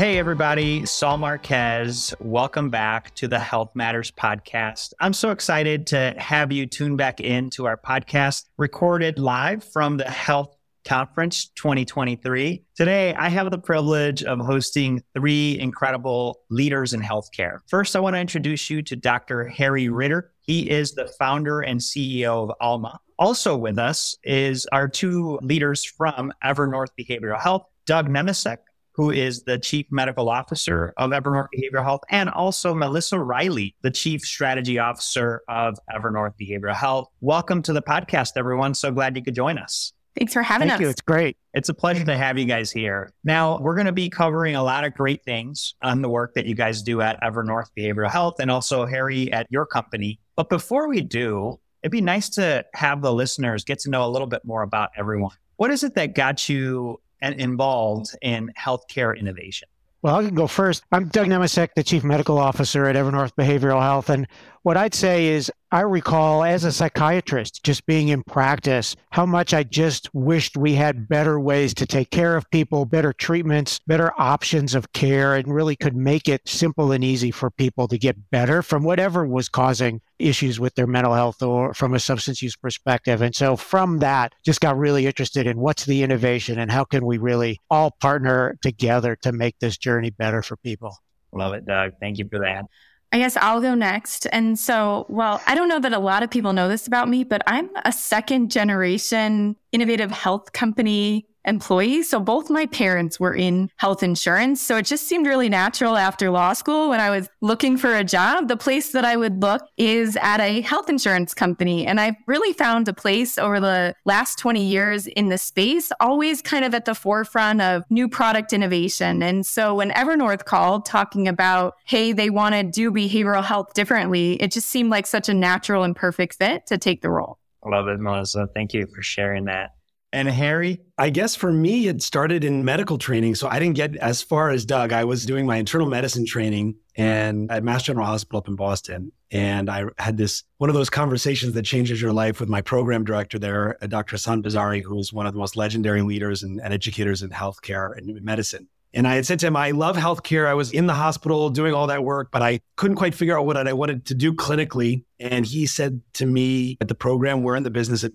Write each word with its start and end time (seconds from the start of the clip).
Hey, 0.00 0.16
everybody, 0.16 0.86
Saul 0.86 1.18
Marquez. 1.18 2.14
Welcome 2.20 2.70
back 2.70 3.14
to 3.16 3.28
the 3.28 3.38
Health 3.38 3.72
Matters 3.74 4.10
podcast. 4.10 4.94
I'm 4.98 5.12
so 5.12 5.30
excited 5.30 5.86
to 5.88 6.14
have 6.16 6.50
you 6.50 6.64
tune 6.64 6.96
back 6.96 7.20
into 7.20 7.66
our 7.66 7.76
podcast, 7.76 8.46
recorded 8.56 9.18
live 9.18 9.62
from 9.62 9.98
the 9.98 10.08
Health 10.08 10.56
Conference 10.86 11.50
2023. 11.54 12.64
Today, 12.74 13.12
I 13.12 13.28
have 13.28 13.50
the 13.50 13.58
privilege 13.58 14.22
of 14.22 14.38
hosting 14.38 15.02
three 15.14 15.60
incredible 15.60 16.40
leaders 16.48 16.94
in 16.94 17.02
healthcare. 17.02 17.58
First, 17.68 17.94
I 17.94 18.00
want 18.00 18.16
to 18.16 18.20
introduce 18.20 18.70
you 18.70 18.80
to 18.80 18.96
Dr. 18.96 19.48
Harry 19.48 19.90
Ritter. 19.90 20.32
He 20.40 20.70
is 20.70 20.94
the 20.94 21.08
founder 21.18 21.60
and 21.60 21.78
CEO 21.78 22.44
of 22.44 22.52
Alma. 22.58 22.98
Also 23.18 23.54
with 23.54 23.78
us 23.78 24.16
is 24.24 24.66
our 24.72 24.88
two 24.88 25.38
leaders 25.42 25.84
from 25.84 26.32
Evernorth 26.42 26.88
Behavioral 26.98 27.38
Health, 27.38 27.66
Doug 27.84 28.08
Nemecek, 28.08 28.56
who 28.92 29.10
is 29.10 29.44
the 29.44 29.58
Chief 29.58 29.86
Medical 29.90 30.28
Officer 30.28 30.92
of 30.96 31.10
Evernorth 31.10 31.48
Behavioral 31.56 31.84
Health, 31.84 32.02
and 32.10 32.28
also 32.28 32.74
Melissa 32.74 33.18
Reilly, 33.18 33.74
the 33.82 33.90
Chief 33.90 34.22
Strategy 34.22 34.78
Officer 34.78 35.42
of 35.48 35.78
Evernorth 35.90 36.34
Behavioral 36.40 36.74
Health. 36.74 37.08
Welcome 37.20 37.62
to 37.62 37.72
the 37.72 37.82
podcast, 37.82 38.32
everyone. 38.36 38.74
So 38.74 38.90
glad 38.90 39.16
you 39.16 39.22
could 39.22 39.34
join 39.34 39.58
us. 39.58 39.92
Thanks 40.18 40.32
for 40.32 40.42
having 40.42 40.68
Thank 40.68 40.80
us. 40.80 40.82
you. 40.82 40.88
It's 40.88 41.00
great. 41.00 41.36
It's 41.54 41.68
a 41.68 41.74
pleasure 41.74 42.04
to 42.04 42.16
have 42.16 42.36
you 42.36 42.44
guys 42.44 42.72
here. 42.72 43.12
Now, 43.22 43.58
we're 43.60 43.76
going 43.76 43.86
to 43.86 43.92
be 43.92 44.10
covering 44.10 44.56
a 44.56 44.62
lot 44.62 44.84
of 44.84 44.92
great 44.94 45.24
things 45.24 45.74
on 45.82 46.02
the 46.02 46.08
work 46.08 46.34
that 46.34 46.46
you 46.46 46.54
guys 46.56 46.82
do 46.82 47.00
at 47.00 47.20
Evernorth 47.22 47.68
Behavioral 47.78 48.10
Health 48.10 48.40
and 48.40 48.50
also 48.50 48.86
Harry 48.86 49.32
at 49.32 49.46
your 49.50 49.66
company. 49.66 50.18
But 50.34 50.48
before 50.48 50.88
we 50.88 51.00
do, 51.00 51.60
it'd 51.82 51.92
be 51.92 52.00
nice 52.00 52.28
to 52.30 52.64
have 52.74 53.02
the 53.02 53.12
listeners 53.12 53.64
get 53.64 53.78
to 53.80 53.90
know 53.90 54.04
a 54.04 54.10
little 54.10 54.26
bit 54.26 54.44
more 54.44 54.62
about 54.62 54.90
everyone. 54.96 55.36
What 55.56 55.70
is 55.70 55.84
it 55.84 55.94
that 55.94 56.14
got 56.14 56.48
you 56.48 57.00
and 57.22 57.40
involved 57.40 58.16
in 58.22 58.52
healthcare 58.58 59.18
innovation? 59.18 59.68
Well, 60.02 60.16
I 60.16 60.24
can 60.24 60.34
go 60.34 60.46
first. 60.46 60.82
I'm 60.92 61.08
Doug 61.08 61.26
Nemecek, 61.26 61.74
the 61.76 61.82
Chief 61.82 62.02
Medical 62.04 62.38
Officer 62.38 62.86
at 62.86 62.96
Evernorth 62.96 63.32
Behavioral 63.34 63.82
Health. 63.82 64.08
And 64.08 64.26
what 64.62 64.76
I'd 64.76 64.94
say 64.94 65.28
is, 65.28 65.50
I 65.72 65.82
recall 65.82 66.42
as 66.42 66.64
a 66.64 66.72
psychiatrist, 66.72 67.62
just 67.62 67.86
being 67.86 68.08
in 68.08 68.24
practice, 68.24 68.96
how 69.10 69.24
much 69.24 69.54
I 69.54 69.62
just 69.62 70.12
wished 70.12 70.56
we 70.56 70.74
had 70.74 71.08
better 71.08 71.38
ways 71.38 71.72
to 71.74 71.86
take 71.86 72.10
care 72.10 72.36
of 72.36 72.50
people, 72.50 72.84
better 72.84 73.12
treatments, 73.12 73.78
better 73.86 74.12
options 74.20 74.74
of 74.74 74.92
care, 74.92 75.36
and 75.36 75.54
really 75.54 75.76
could 75.76 75.94
make 75.96 76.28
it 76.28 76.46
simple 76.46 76.92
and 76.92 77.04
easy 77.04 77.30
for 77.30 77.50
people 77.50 77.86
to 77.88 77.96
get 77.96 78.30
better 78.30 78.62
from 78.62 78.82
whatever 78.82 79.24
was 79.24 79.48
causing 79.48 80.00
issues 80.18 80.58
with 80.60 80.74
their 80.74 80.88
mental 80.88 81.14
health 81.14 81.40
or 81.40 81.72
from 81.72 81.94
a 81.94 82.00
substance 82.00 82.42
use 82.42 82.56
perspective. 82.56 83.22
And 83.22 83.34
so 83.34 83.56
from 83.56 83.98
that, 83.98 84.34
just 84.44 84.60
got 84.60 84.76
really 84.76 85.06
interested 85.06 85.46
in 85.46 85.58
what's 85.60 85.86
the 85.86 86.02
innovation 86.02 86.58
and 86.58 86.70
how 86.70 86.84
can 86.84 87.06
we 87.06 87.16
really 87.16 87.60
all 87.70 87.92
partner 88.00 88.58
together 88.60 89.16
to 89.22 89.32
make 89.32 89.58
this 89.60 89.78
journey 89.78 90.10
better 90.10 90.42
for 90.42 90.56
people. 90.56 90.96
Love 91.32 91.54
it, 91.54 91.64
Doug. 91.64 91.92
Thank 92.00 92.18
you 92.18 92.28
for 92.28 92.40
that. 92.40 92.64
I 93.12 93.18
guess 93.18 93.36
I'll 93.36 93.60
go 93.60 93.74
next. 93.74 94.26
And 94.30 94.58
so, 94.58 95.06
well, 95.08 95.42
I 95.46 95.54
don't 95.54 95.68
know 95.68 95.80
that 95.80 95.92
a 95.92 95.98
lot 95.98 96.22
of 96.22 96.30
people 96.30 96.52
know 96.52 96.68
this 96.68 96.86
about 96.86 97.08
me, 97.08 97.24
but 97.24 97.42
I'm 97.46 97.68
a 97.84 97.92
second 97.92 98.50
generation 98.50 99.56
innovative 99.72 100.12
health 100.12 100.52
company 100.52 101.26
employee. 101.44 102.02
So 102.02 102.20
both 102.20 102.50
my 102.50 102.66
parents 102.66 103.18
were 103.18 103.34
in 103.34 103.70
health 103.76 104.02
insurance. 104.02 104.60
So 104.60 104.76
it 104.76 104.86
just 104.86 105.06
seemed 105.06 105.26
really 105.26 105.48
natural 105.48 105.96
after 105.96 106.30
law 106.30 106.52
school 106.52 106.90
when 106.90 107.00
I 107.00 107.10
was 107.10 107.28
looking 107.40 107.76
for 107.76 107.94
a 107.94 108.04
job. 108.04 108.48
The 108.48 108.56
place 108.56 108.92
that 108.92 109.04
I 109.04 109.16
would 109.16 109.40
look 109.40 109.62
is 109.76 110.16
at 110.20 110.40
a 110.40 110.60
health 110.60 110.88
insurance 110.88 111.34
company. 111.34 111.86
And 111.86 112.00
I've 112.00 112.16
really 112.26 112.52
found 112.52 112.88
a 112.88 112.92
place 112.92 113.38
over 113.38 113.60
the 113.60 113.94
last 114.04 114.38
20 114.38 114.62
years 114.62 115.06
in 115.06 115.28
the 115.28 115.38
space, 115.38 115.90
always 116.00 116.42
kind 116.42 116.64
of 116.64 116.74
at 116.74 116.84
the 116.84 116.94
forefront 116.94 117.60
of 117.60 117.84
new 117.90 118.08
product 118.08 118.52
innovation. 118.52 119.22
And 119.22 119.44
so 119.46 119.74
when 119.74 119.90
Evernorth 119.90 120.44
called 120.44 120.86
talking 120.86 121.28
about, 121.28 121.74
hey, 121.86 122.12
they 122.12 122.30
want 122.30 122.54
to 122.54 122.62
do 122.62 122.90
behavioral 122.90 123.44
health 123.44 123.74
differently, 123.74 124.34
it 124.34 124.52
just 124.52 124.68
seemed 124.68 124.90
like 124.90 125.06
such 125.06 125.28
a 125.28 125.34
natural 125.34 125.84
and 125.84 125.96
perfect 125.96 126.34
fit 126.34 126.66
to 126.66 126.78
take 126.78 127.02
the 127.02 127.10
role. 127.10 127.38
Love 127.64 127.88
it, 127.88 128.00
Melissa. 128.00 128.48
Thank 128.54 128.72
you 128.72 128.86
for 128.86 129.02
sharing 129.02 129.44
that. 129.44 129.70
And 130.12 130.28
Harry, 130.28 130.80
I 130.98 131.10
guess 131.10 131.36
for 131.36 131.52
me, 131.52 131.86
it 131.86 132.02
started 132.02 132.42
in 132.42 132.64
medical 132.64 132.98
training. 132.98 133.36
So 133.36 133.48
I 133.48 133.60
didn't 133.60 133.76
get 133.76 133.94
as 133.96 134.22
far 134.22 134.50
as 134.50 134.64
Doug. 134.64 134.92
I 134.92 135.04
was 135.04 135.24
doing 135.24 135.46
my 135.46 135.56
internal 135.56 135.88
medicine 135.88 136.26
training 136.26 136.74
and 136.96 137.50
at 137.50 137.62
Mass 137.62 137.84
General 137.84 138.06
Hospital 138.06 138.38
up 138.38 138.48
in 138.48 138.56
Boston. 138.56 139.12
And 139.30 139.70
I 139.70 139.84
had 139.98 140.16
this 140.16 140.42
one 140.58 140.68
of 140.68 140.74
those 140.74 140.90
conversations 140.90 141.52
that 141.52 141.62
changes 141.62 142.02
your 142.02 142.12
life 142.12 142.40
with 142.40 142.48
my 142.48 142.60
program 142.60 143.04
director 143.04 143.38
there, 143.38 143.78
Dr. 143.86 144.16
Hasan 144.16 144.42
Bazari, 144.42 144.82
who 144.82 144.98
is 144.98 145.12
one 145.12 145.26
of 145.26 145.32
the 145.32 145.38
most 145.38 145.54
legendary 145.54 146.02
leaders 146.02 146.42
and, 146.42 146.60
and 146.60 146.74
educators 146.74 147.22
in 147.22 147.30
healthcare 147.30 147.96
and 147.96 148.20
medicine. 148.22 148.68
And 148.92 149.06
I 149.06 149.14
had 149.14 149.26
said 149.26 149.38
to 149.40 149.46
him, 149.46 149.56
I 149.56 149.70
love 149.70 149.96
healthcare. 149.96 150.46
I 150.46 150.54
was 150.54 150.72
in 150.72 150.86
the 150.86 150.94
hospital 150.94 151.50
doing 151.50 151.74
all 151.74 151.86
that 151.86 152.04
work, 152.04 152.30
but 152.32 152.42
I 152.42 152.60
couldn't 152.76 152.96
quite 152.96 153.14
figure 153.14 153.38
out 153.38 153.46
what 153.46 153.56
I 153.56 153.72
wanted 153.72 154.06
to 154.06 154.14
do 154.14 154.32
clinically. 154.32 155.04
And 155.18 155.46
he 155.46 155.66
said 155.66 156.00
to 156.14 156.26
me 156.26 156.76
at 156.80 156.88
the 156.88 156.94
program, 156.94 157.42
we're 157.42 157.56
in 157.56 157.62
the 157.62 157.70
business 157.70 158.02
of 158.02 158.12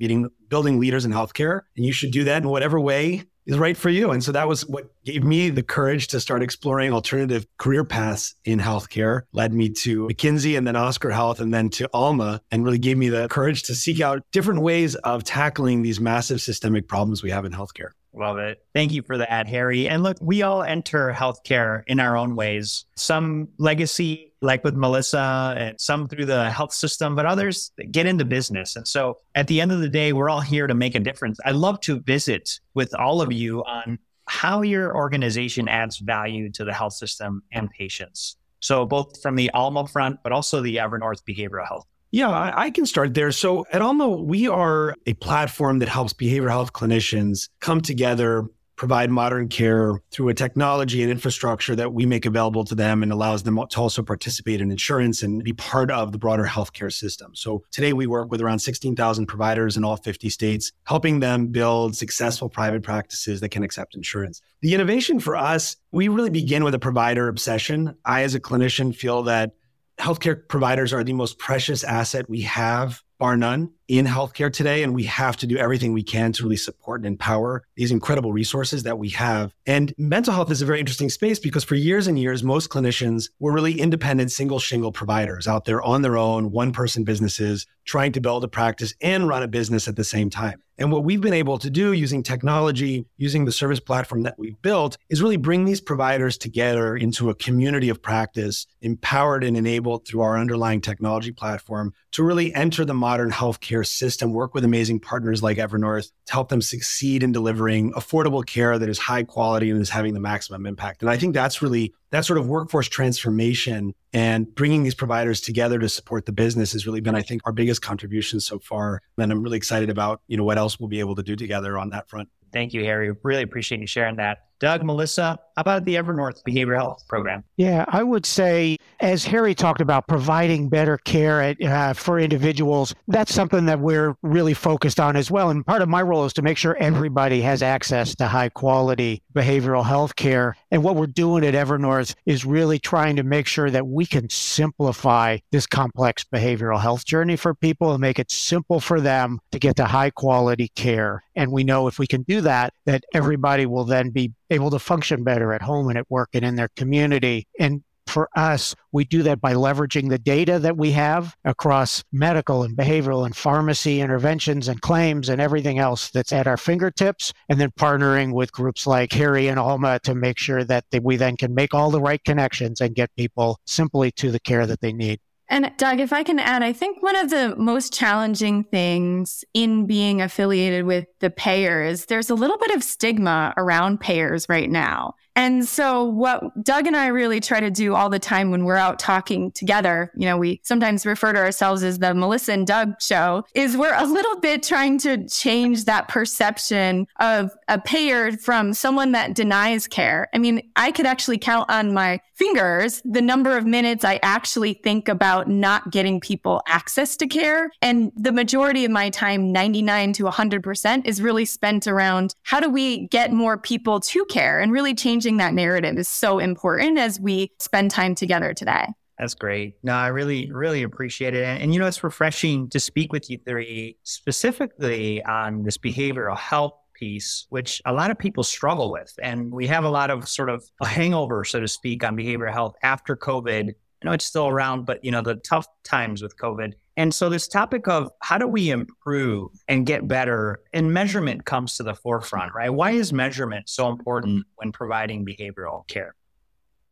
building 0.50 0.80
leaders 0.80 1.06
in 1.06 1.12
healthcare, 1.12 1.62
and 1.78 1.86
you 1.86 1.94
should 1.94 2.12
do 2.12 2.24
that 2.26 2.44
in 2.44 2.50
whatever 2.50 2.80
way 2.80 3.24
is 3.46 3.58
right 3.58 3.78
for 3.78 3.90
you. 3.90 4.12
And 4.12 4.24
so 4.24 4.32
that 4.32 4.48
was 4.48 4.66
what 4.66 4.92
gave 5.04 5.24
me 5.24 5.50
the 5.50 5.64
courage 5.64 6.08
to 6.08 6.20
start 6.20 6.42
exploring 6.42 6.92
alternative 6.92 7.46
career 7.58 7.84
paths 7.84 8.34
in 8.44 8.60
healthcare, 8.60 9.22
led 9.34 9.54
me 9.54 9.70
to 9.70 10.08
McKinsey 10.08 10.58
and 10.58 10.66
then 10.66 10.76
Oscar 10.76 11.12
Health 11.12 11.40
and 11.40 11.54
then 11.54 11.70
to 11.70 11.90
Alma, 11.94 12.42
and 12.52 12.66
really 12.66 12.80
gave 12.80 12.98
me 12.98 13.10
the 13.10 13.28
courage 13.28 13.64
to 13.64 13.76
seek 13.76 14.02
out 14.02 14.24
different 14.32 14.62
ways 14.62 14.96
of 14.96 15.24
tackling 15.24 15.84
these 15.84 16.00
massive 16.00 16.42
systemic 16.42 16.88
problems 16.88 17.22
we 17.22 17.30
have 17.30 17.46
in 17.46 17.52
healthcare. 17.52 17.92
Love 18.18 18.38
it. 18.38 18.64
Thank 18.74 18.94
you 18.94 19.02
for 19.02 19.18
that, 19.18 19.48
Harry. 19.48 19.90
And 19.90 20.02
look, 20.02 20.18
we 20.22 20.42
all 20.42 20.64
enter 20.64 21.12
healthcare 21.12 21.84
in 21.88 22.00
our 22.00 22.16
own 22.16 22.36
ways. 22.36 22.86
Some 22.96 23.50
legacy, 23.58 24.34
like 24.42 24.64
with 24.64 24.76
Melissa, 24.76 25.54
and 25.58 25.80
some 25.80 26.08
through 26.08 26.26
the 26.26 26.50
health 26.50 26.74
system, 26.74 27.16
but 27.16 27.26
others 27.26 27.72
get 27.92 28.06
into 28.06 28.24
business. 28.24 28.78
And 28.78 28.88
so 28.88 29.18
at 29.36 29.48
the 29.48 29.60
end 29.60 29.74
of 29.74 29.82
the 29.82 29.90
day, 29.90 30.14
we're 30.14 30.30
all 30.30 30.42
here 30.42 30.66
to 30.66 30.74
make 30.74 30.96
a 30.96 31.00
difference. 31.00 31.40
I 31.46 31.52
love 31.52 31.82
to 31.82 32.00
visit 32.00 32.60
with 32.74 32.96
all 32.96 33.22
of 33.22 33.34
you 33.34 33.64
on 33.66 34.00
how 34.28 34.62
your 34.62 34.96
organization 34.96 35.68
adds 35.68 35.98
value 35.98 36.50
to 36.54 36.64
the 36.64 36.74
health 36.74 36.94
system 36.94 37.44
and 37.52 37.70
patients. 37.70 38.38
So 38.62 38.86
both 38.86 39.22
from 39.22 39.36
the 39.36 39.52
Alma 39.52 39.88
front, 39.88 40.24
but 40.24 40.32
also 40.32 40.62
the 40.62 40.78
Evernorth 40.78 41.22
Behavioral 41.28 41.68
Health. 41.68 41.86
Yeah, 42.12 42.30
I, 42.30 42.66
I, 42.66 42.70
can 42.70 42.86
start 42.86 43.14
there. 43.14 43.32
So 43.32 43.66
at 43.72 43.82
Alma, 43.82 44.08
we 44.08 44.48
are 44.48 44.96
a 45.06 45.14
platform 45.16 45.80
that 45.80 45.90
helps 45.90 46.14
behavioral 46.14 46.50
health 46.50 46.72
clinicians 46.72 47.50
come 47.60 47.82
together, 47.82 48.46
provide 48.76 49.10
modern 49.10 49.48
care 49.48 50.02
through 50.12 50.30
a 50.30 50.34
technology 50.34 51.02
and 51.02 51.12
infrastructure 51.12 51.76
that 51.76 51.94
we 51.94 52.06
make 52.06 52.26
available 52.26 52.64
to 52.66 52.76
them 52.76 53.04
and 53.04 53.12
allows 53.12 53.44
them 53.44 53.60
to 53.70 53.80
also 53.80 54.04
participate 54.04 54.62
in 54.62 54.72
insurance 54.72 55.24
and 55.24 55.44
be 55.44 55.54
part 55.54 55.90
of 55.92 56.12
the 56.12 56.18
broader 56.18 56.46
healthcare 56.46 56.92
system. 56.92 57.34
So 57.36 57.64
today 57.72 57.94
we 57.94 58.08
work 58.08 58.32
with 58.32 58.42
around 58.42 58.60
16,000 58.60 59.26
providers 59.26 59.78
in 59.78 59.84
all 59.84 59.98
50 59.98 60.30
states, 60.30 60.72
helping 60.86 61.20
them 61.20 61.48
build 61.48 61.96
successful 61.96 62.50
private 62.50 62.84
practices 62.84 63.40
that 63.42 63.50
can 63.50 63.64
accept 63.64 63.96
insurance. 63.96 64.42
The 64.62 64.74
innovation 64.74 65.20
for 65.20 65.36
us, 65.36 65.78
we 65.92 66.08
really 66.08 66.30
begin 66.30 66.64
with 66.64 66.76
a 66.76 66.80
provider 66.80 67.28
obsession. 67.28 67.96
I, 68.04 68.24
as 68.24 68.36
a 68.36 68.40
clinician, 68.40 68.96
feel 68.96 69.24
that 69.24 69.52
healthcare 70.00 70.48
providers 70.48 70.94
are 70.94 71.04
the 71.04 71.14
most 71.14 71.40
precious 71.40 71.84
asset 71.84 72.30
we 72.30 72.42
have, 72.42 73.02
bar 73.18 73.38
none, 73.38 73.72
in 73.88 74.06
healthcare 74.06 74.52
today. 74.52 74.84
And 74.84 74.96
we 74.96 75.04
have 75.04 75.38
to 75.38 75.48
do 75.48 75.58
everything 75.58 75.94
we 75.94 76.04
can 76.04 76.32
to 76.34 76.44
really 76.44 76.58
support 76.58 77.02
and 77.02 77.08
empower 77.08 77.64
these 77.76 77.92
incredible 77.92 78.34
resources 78.34 78.84
that 78.84 78.98
we 78.98 79.10
have. 79.10 79.54
And 79.66 79.94
mental 79.98 80.34
health 80.34 80.52
is 80.52 80.62
a 80.62 80.66
very 80.66 80.80
interesting 80.80 81.10
space 81.10 81.40
because 81.40 81.64
for 81.64 81.76
years 81.76 82.08
and 82.08 82.18
years, 82.18 82.44
most 82.44 82.70
clinicians 82.70 83.30
were 83.40 83.54
really 83.54 83.80
independent, 83.80 84.32
single 84.32 84.60
shingle 84.60 84.92
providers 84.92 85.48
out 85.48 85.66
there 85.66 85.82
on 85.82 86.02
their 86.02 86.18
own, 86.18 86.52
one 86.52 86.72
person 86.72 87.04
businesses, 87.04 87.66
trying 87.86 88.12
to 88.14 88.22
build 88.22 88.44
a 88.44 88.48
practice 88.48 88.94
and 89.02 89.28
run 89.28 89.44
a 89.44 89.48
business 89.48 89.88
at 89.88 89.96
the 89.96 90.04
same 90.04 90.30
time. 90.30 90.62
And 90.78 90.92
what 90.92 91.06
we've 91.06 91.22
been 91.22 91.34
able 91.34 91.58
to 91.60 91.70
do 91.70 91.94
using 91.94 92.22
technology, 92.22 93.06
using 93.16 93.46
the 93.46 93.52
service 93.52 93.80
platform 93.80 94.24
that 94.24 94.38
we've 94.38 94.62
built, 94.62 94.98
is 95.10 95.22
really 95.22 95.38
bring 95.38 95.64
these 95.64 95.80
providers 95.80 96.38
together 96.38 96.98
into 96.98 97.30
a 97.30 97.36
community 97.36 97.88
of 97.88 98.02
practice, 98.02 98.66
empowered 98.82 99.46
and 99.46 99.56
enabled 99.56 100.06
through 100.06 100.22
our 100.22 100.38
underlying 100.38 100.82
technology 100.82 101.32
platform 101.32 101.94
to 102.16 102.24
really 102.24 102.56
enter 102.56 102.86
the 102.86 102.94
modern 102.94 103.30
healthcare 103.30 103.86
system, 103.86 104.32
work 104.32 104.54
with 104.54 104.64
amazing 104.64 105.02
partners 105.02 105.44
like 105.44 105.58
Evernorth 105.58 106.12
to 106.28 106.32
help 106.32 106.48
them 106.48 106.62
succeed 106.62 107.24
in 107.24 107.34
delivering 107.34 107.92
affordable 107.92 108.46
care 108.46 108.80
that 108.80 108.88
is 108.88 108.98
high 108.98 109.24
quality 109.24 109.70
and 109.70 109.82
is 109.82 109.90
having 109.90 110.14
the 110.14 110.22
maximum 110.22 110.66
impact. 110.66 111.02
And 111.02 111.10
I 111.10 111.18
think 111.18 111.34
that's 111.34 111.62
really 111.62 111.94
that 112.12 112.24
sort 112.24 112.40
of 112.40 112.48
workforce 112.48 112.88
transformation 112.88 113.94
and 114.14 114.56
bringing 114.56 114.84
these 114.84 114.96
providers 114.96 115.42
together 115.42 115.78
to 115.78 115.90
support 115.90 116.26
the 116.26 116.32
business 116.32 116.72
has 116.72 116.88
really 116.88 117.02
been, 117.02 117.16
I 117.16 117.22
think, 117.22 117.42
our 117.44 117.52
biggest 117.52 117.82
contribution 117.82 118.40
so 118.40 118.60
far. 118.60 119.02
And 119.18 119.30
I'm 119.30 119.44
really 119.44 119.58
excited 119.58 119.90
about, 119.90 120.22
you 120.28 120.38
know, 120.38 120.46
what 120.46 120.58
else 120.58 120.80
we'll 120.80 120.88
be 120.88 121.02
able 121.02 121.16
to 121.16 121.24
do 121.24 121.36
together 121.36 121.78
on 121.78 121.90
that 121.90 122.08
front. 122.08 122.30
Thank 122.54 122.74
you, 122.74 122.86
Harry. 122.86 123.14
Really 123.24 123.44
appreciate 123.44 123.82
you 123.82 123.88
sharing 123.88 124.16
that. 124.16 124.46
Doug, 124.60 124.84
Melissa, 124.84 125.40
how 125.56 125.62
about 125.62 125.86
the 125.86 125.96
Evernorth 125.96 126.44
Behavioral 126.44 126.78
Health 126.78 127.08
Program? 127.08 127.44
Yeah, 127.56 127.86
I 127.88 128.04
would 128.04 128.26
say, 128.26 128.78
as 129.00 129.24
Harry 129.26 129.56
talked 129.56 129.80
about, 129.80 130.08
providing 130.08 130.68
better 130.68 130.98
care 130.98 131.42
at, 131.42 131.62
uh, 131.62 131.94
for 131.94 132.20
individuals, 132.20 132.94
that's 133.08 133.34
something 133.34 133.66
that 133.66 133.80
we're 133.80 134.16
really 134.22 134.54
focused 134.54 135.00
on 135.00 135.16
as 135.16 135.32
well. 135.32 135.50
And 135.50 135.66
part 135.66 135.82
of 135.82 135.88
my 135.88 136.02
role 136.02 136.26
is 136.26 136.34
to 136.34 136.42
make 136.42 136.58
sure 136.58 136.76
everybody 136.78 137.42
has 137.42 137.62
access 137.62 138.16
to 138.16 138.28
high 138.28 138.50
quality 138.50 139.22
behavioral 139.34 139.86
health 139.86 140.16
care. 140.16 140.58
And 140.72 140.84
what 140.84 140.96
we're 140.96 141.08
doing 141.08 141.46
at 141.46 141.54
Evernorth 141.54 142.16
is 142.26 142.46
really 142.46 142.80
trying 142.80 143.16
to 143.16 143.24
make 143.24 143.48
sure 143.48 143.70
that 143.70 143.88
we 143.88 144.06
can 144.06 144.30
simplify 144.30 145.38
this 145.52 145.68
complex 145.68 146.26
behavioral 146.26 146.82
health 146.82 147.06
journey 147.06 147.38
for 147.38 147.54
people 147.54 147.92
and 147.92 148.02
make 148.02 148.20
it 148.20 148.32
simple 148.32 148.82
for 148.82 149.00
them 149.00 149.40
to 149.52 149.60
get 149.60 149.78
to 149.78 149.86
high 149.86 150.10
quality 150.10 150.70
care. 150.76 151.24
And 151.36 151.52
we 151.52 151.64
know 151.64 151.88
if 151.88 152.00
we 152.00 152.08
can 152.08 152.24
do 152.24 152.42
that, 152.42 152.74
that 152.86 153.04
everybody 153.14 153.66
will 153.66 153.84
then 153.86 154.10
be 154.10 154.34
able 154.50 154.70
to 154.72 154.80
function 154.80 155.24
better 155.24 155.54
at 155.54 155.62
home 155.62 155.90
and 155.90 155.98
at 155.98 156.10
work 156.10 156.30
and 156.34 156.46
in 156.46 156.56
their 156.56 156.70
community. 156.76 157.48
And 157.60 157.84
for 158.08 158.30
us, 158.36 158.76
we 158.92 159.04
do 159.04 159.24
that 159.24 159.42
by 159.42 159.54
leveraging 159.54 160.10
the 160.10 160.20
data 160.20 160.60
that 160.60 160.78
we 160.78 160.92
have 160.92 161.36
across 161.44 162.04
medical 162.12 162.62
and 162.62 162.78
behavioral 162.78 163.26
and 163.26 163.36
pharmacy 163.36 164.00
interventions 164.00 164.68
and 164.68 164.80
claims 164.80 165.28
and 165.28 165.42
everything 165.42 165.80
else 165.80 166.12
that's 166.12 166.32
at 166.32 166.46
our 166.46 166.56
fingertips, 166.56 167.34
and 167.50 167.60
then 167.60 167.72
partnering 167.72 168.32
with 168.32 168.52
groups 168.52 168.86
like 168.86 169.12
Harry 169.14 169.48
and 169.48 169.60
Alma 169.60 170.00
to 170.04 170.14
make 170.14 170.38
sure 170.38 170.64
that 170.64 170.86
we 171.02 171.16
then 171.18 171.36
can 171.36 171.56
make 171.56 171.74
all 171.74 171.90
the 171.90 172.00
right 172.00 172.24
connections 172.24 172.80
and 172.80 172.94
get 172.94 173.10
people 173.16 173.58
simply 173.66 174.12
to 174.12 174.30
the 174.30 174.40
care 174.40 174.68
that 174.68 174.82
they 174.82 174.94
need. 174.94 175.20
And 175.48 175.72
Doug, 175.78 176.00
if 176.00 176.12
I 176.12 176.24
can 176.24 176.40
add, 176.40 176.64
I 176.64 176.74
think 176.74 177.04
one 177.04 177.16
of 177.16 177.30
the 177.30 177.56
most 177.58 177.94
challenging 177.94 178.64
things 178.64 179.44
in 179.54 179.86
being 179.86 180.22
affiliated 180.22 180.86
with 180.86 181.06
the 181.20 181.30
payer 181.30 181.84
is 181.84 182.06
there's 182.06 182.30
a 182.30 182.36
little 182.36 182.58
bit 182.58 182.72
of 182.72 182.84
stigma 182.84 183.54
around 183.58 184.00
payers 184.00 184.48
right 184.50 184.70
now. 184.70 185.16
And 185.38 185.68
so 185.68 186.06
what 186.06 186.64
Doug 186.64 186.88
and 186.88 186.96
I 186.96 187.08
really 187.08 187.42
try 187.42 187.60
to 187.60 187.70
do 187.70 187.94
all 187.94 188.10
the 188.10 188.20
time 188.20 188.52
when 188.52 188.64
we're 188.64 188.78
out 188.78 189.00
talking 189.00 189.52
together, 189.52 190.10
you 190.16 190.26
know, 190.26 190.38
we 190.38 190.62
sometimes 190.64 191.06
refer 191.06 191.34
to 191.34 191.40
ourselves 191.40 191.84
as 191.84 192.00
the 192.00 192.14
Melissa 192.14 192.54
and 192.54 192.66
Doug 192.66 192.94
show, 193.02 193.44
is 193.54 193.76
we're 193.76 193.94
a 193.94 194.06
little 194.06 194.40
bit 194.40 194.64
trying 194.64 194.98
to 195.00 195.28
change 195.28 195.86
that 195.86 196.08
perception 196.08 197.06
of 197.20 197.52
a 197.68 197.80
payer 197.80 198.32
from 198.38 198.74
someone 198.74 199.12
that 199.12 199.36
denies 199.36 199.88
care. 199.88 200.30
I 200.34 200.38
mean, 200.38 200.72
I 200.78 200.92
could 200.92 201.06
actually 201.06 201.38
count 201.38 201.70
on 201.70 201.94
my 201.94 202.22
fingers 202.36 203.02
the 203.06 203.22
number 203.22 203.58
of 203.58 203.66
minutes 203.66 204.04
I 204.04 204.20
actually 204.22 204.74
think 204.74 205.08
about 205.08 205.50
not 205.50 205.92
getting 205.92 206.20
people 206.20 206.62
access 206.68 207.16
to 207.18 207.28
care. 207.28 207.72
And 207.82 208.12
the 208.16 208.32
majority 208.32 208.86
of 208.86 208.92
my 208.92 209.10
time, 209.10 209.52
99 209.52 210.14
to 210.14 210.24
100%, 210.24 211.06
is 211.06 211.22
really 211.22 211.46
spent 211.46 211.88
around 211.88 212.36
how 212.44 212.60
do 212.60 212.70
we 212.70 213.08
get 213.08 213.32
more 213.32 213.58
people 213.58 214.00
to 214.02 214.26
care 214.26 214.60
and 214.60 214.72
really 214.72 214.94
changing 214.94 215.38
that 215.38 215.54
narrative 215.54 215.98
is 215.98 216.08
so 216.08 216.40
important 216.40 216.98
as 216.98 217.20
we 217.20 217.52
spend 217.60 217.92
time 217.92 218.16
together 218.16 218.54
today. 218.54 218.88
That's 219.18 219.34
great. 219.34 219.76
No, 219.82 219.94
I 219.94 220.08
really, 220.08 220.52
really 220.52 220.84
appreciate 220.84 221.34
it. 221.34 221.44
And, 221.46 221.62
and, 221.64 221.74
you 221.74 221.80
know, 221.80 221.88
it's 221.88 222.04
refreshing 222.04 222.70
to 222.70 222.80
speak 222.80 223.14
with 223.14 223.30
you 223.30 223.40
three 223.48 223.98
specifically 224.04 225.24
on 225.24 225.64
this 225.64 225.78
behavioral 225.78 226.38
health 226.38 226.74
piece, 226.96 227.46
which 227.50 227.82
a 227.86 227.94
lot 227.94 228.12
of 228.12 228.18
people 228.18 228.44
struggle 228.44 228.92
with. 228.92 229.14
And 229.22 229.52
we 229.52 229.68
have 229.68 229.84
a 229.84 229.90
lot 229.90 230.10
of 230.10 230.28
sort 230.28 230.50
of 230.50 230.64
a 230.82 230.88
hangover, 230.88 231.44
so 231.44 231.60
to 231.60 231.68
speak, 231.68 232.04
on 232.04 232.18
behavioral 232.18 232.54
health 232.54 232.76
after 232.82 233.16
COVID. 233.16 233.70
I 233.70 234.06
know 234.06 234.12
it's 234.12 234.26
still 234.26 234.48
around, 234.48 234.86
but 234.86 235.04
you 235.04 235.12
know, 235.12 235.22
the 235.22 235.36
tough 235.36 235.68
times 235.84 236.22
with 236.22 236.38
COVID. 236.38 236.74
And 236.98 237.14
so 237.14 237.30
this 237.30 237.48
topic 237.48 237.88
of 237.88 238.10
how 238.22 238.38
do 238.38 238.48
we 238.48 238.70
improve 238.70 239.52
and 239.68 239.86
get 239.86 240.08
better 240.08 240.62
and 240.74 240.94
measurement 240.94 241.46
comes 241.46 241.76
to 241.78 241.84
the 241.84 241.94
forefront, 241.94 242.54
right? 242.54 242.70
Why 242.70 242.92
is 242.92 243.12
measurement 243.12 243.70
so 243.70 243.90
important 243.90 244.46
when 244.56 244.72
providing 244.72 245.26
behavioral 245.26 245.88
care? 245.88 246.16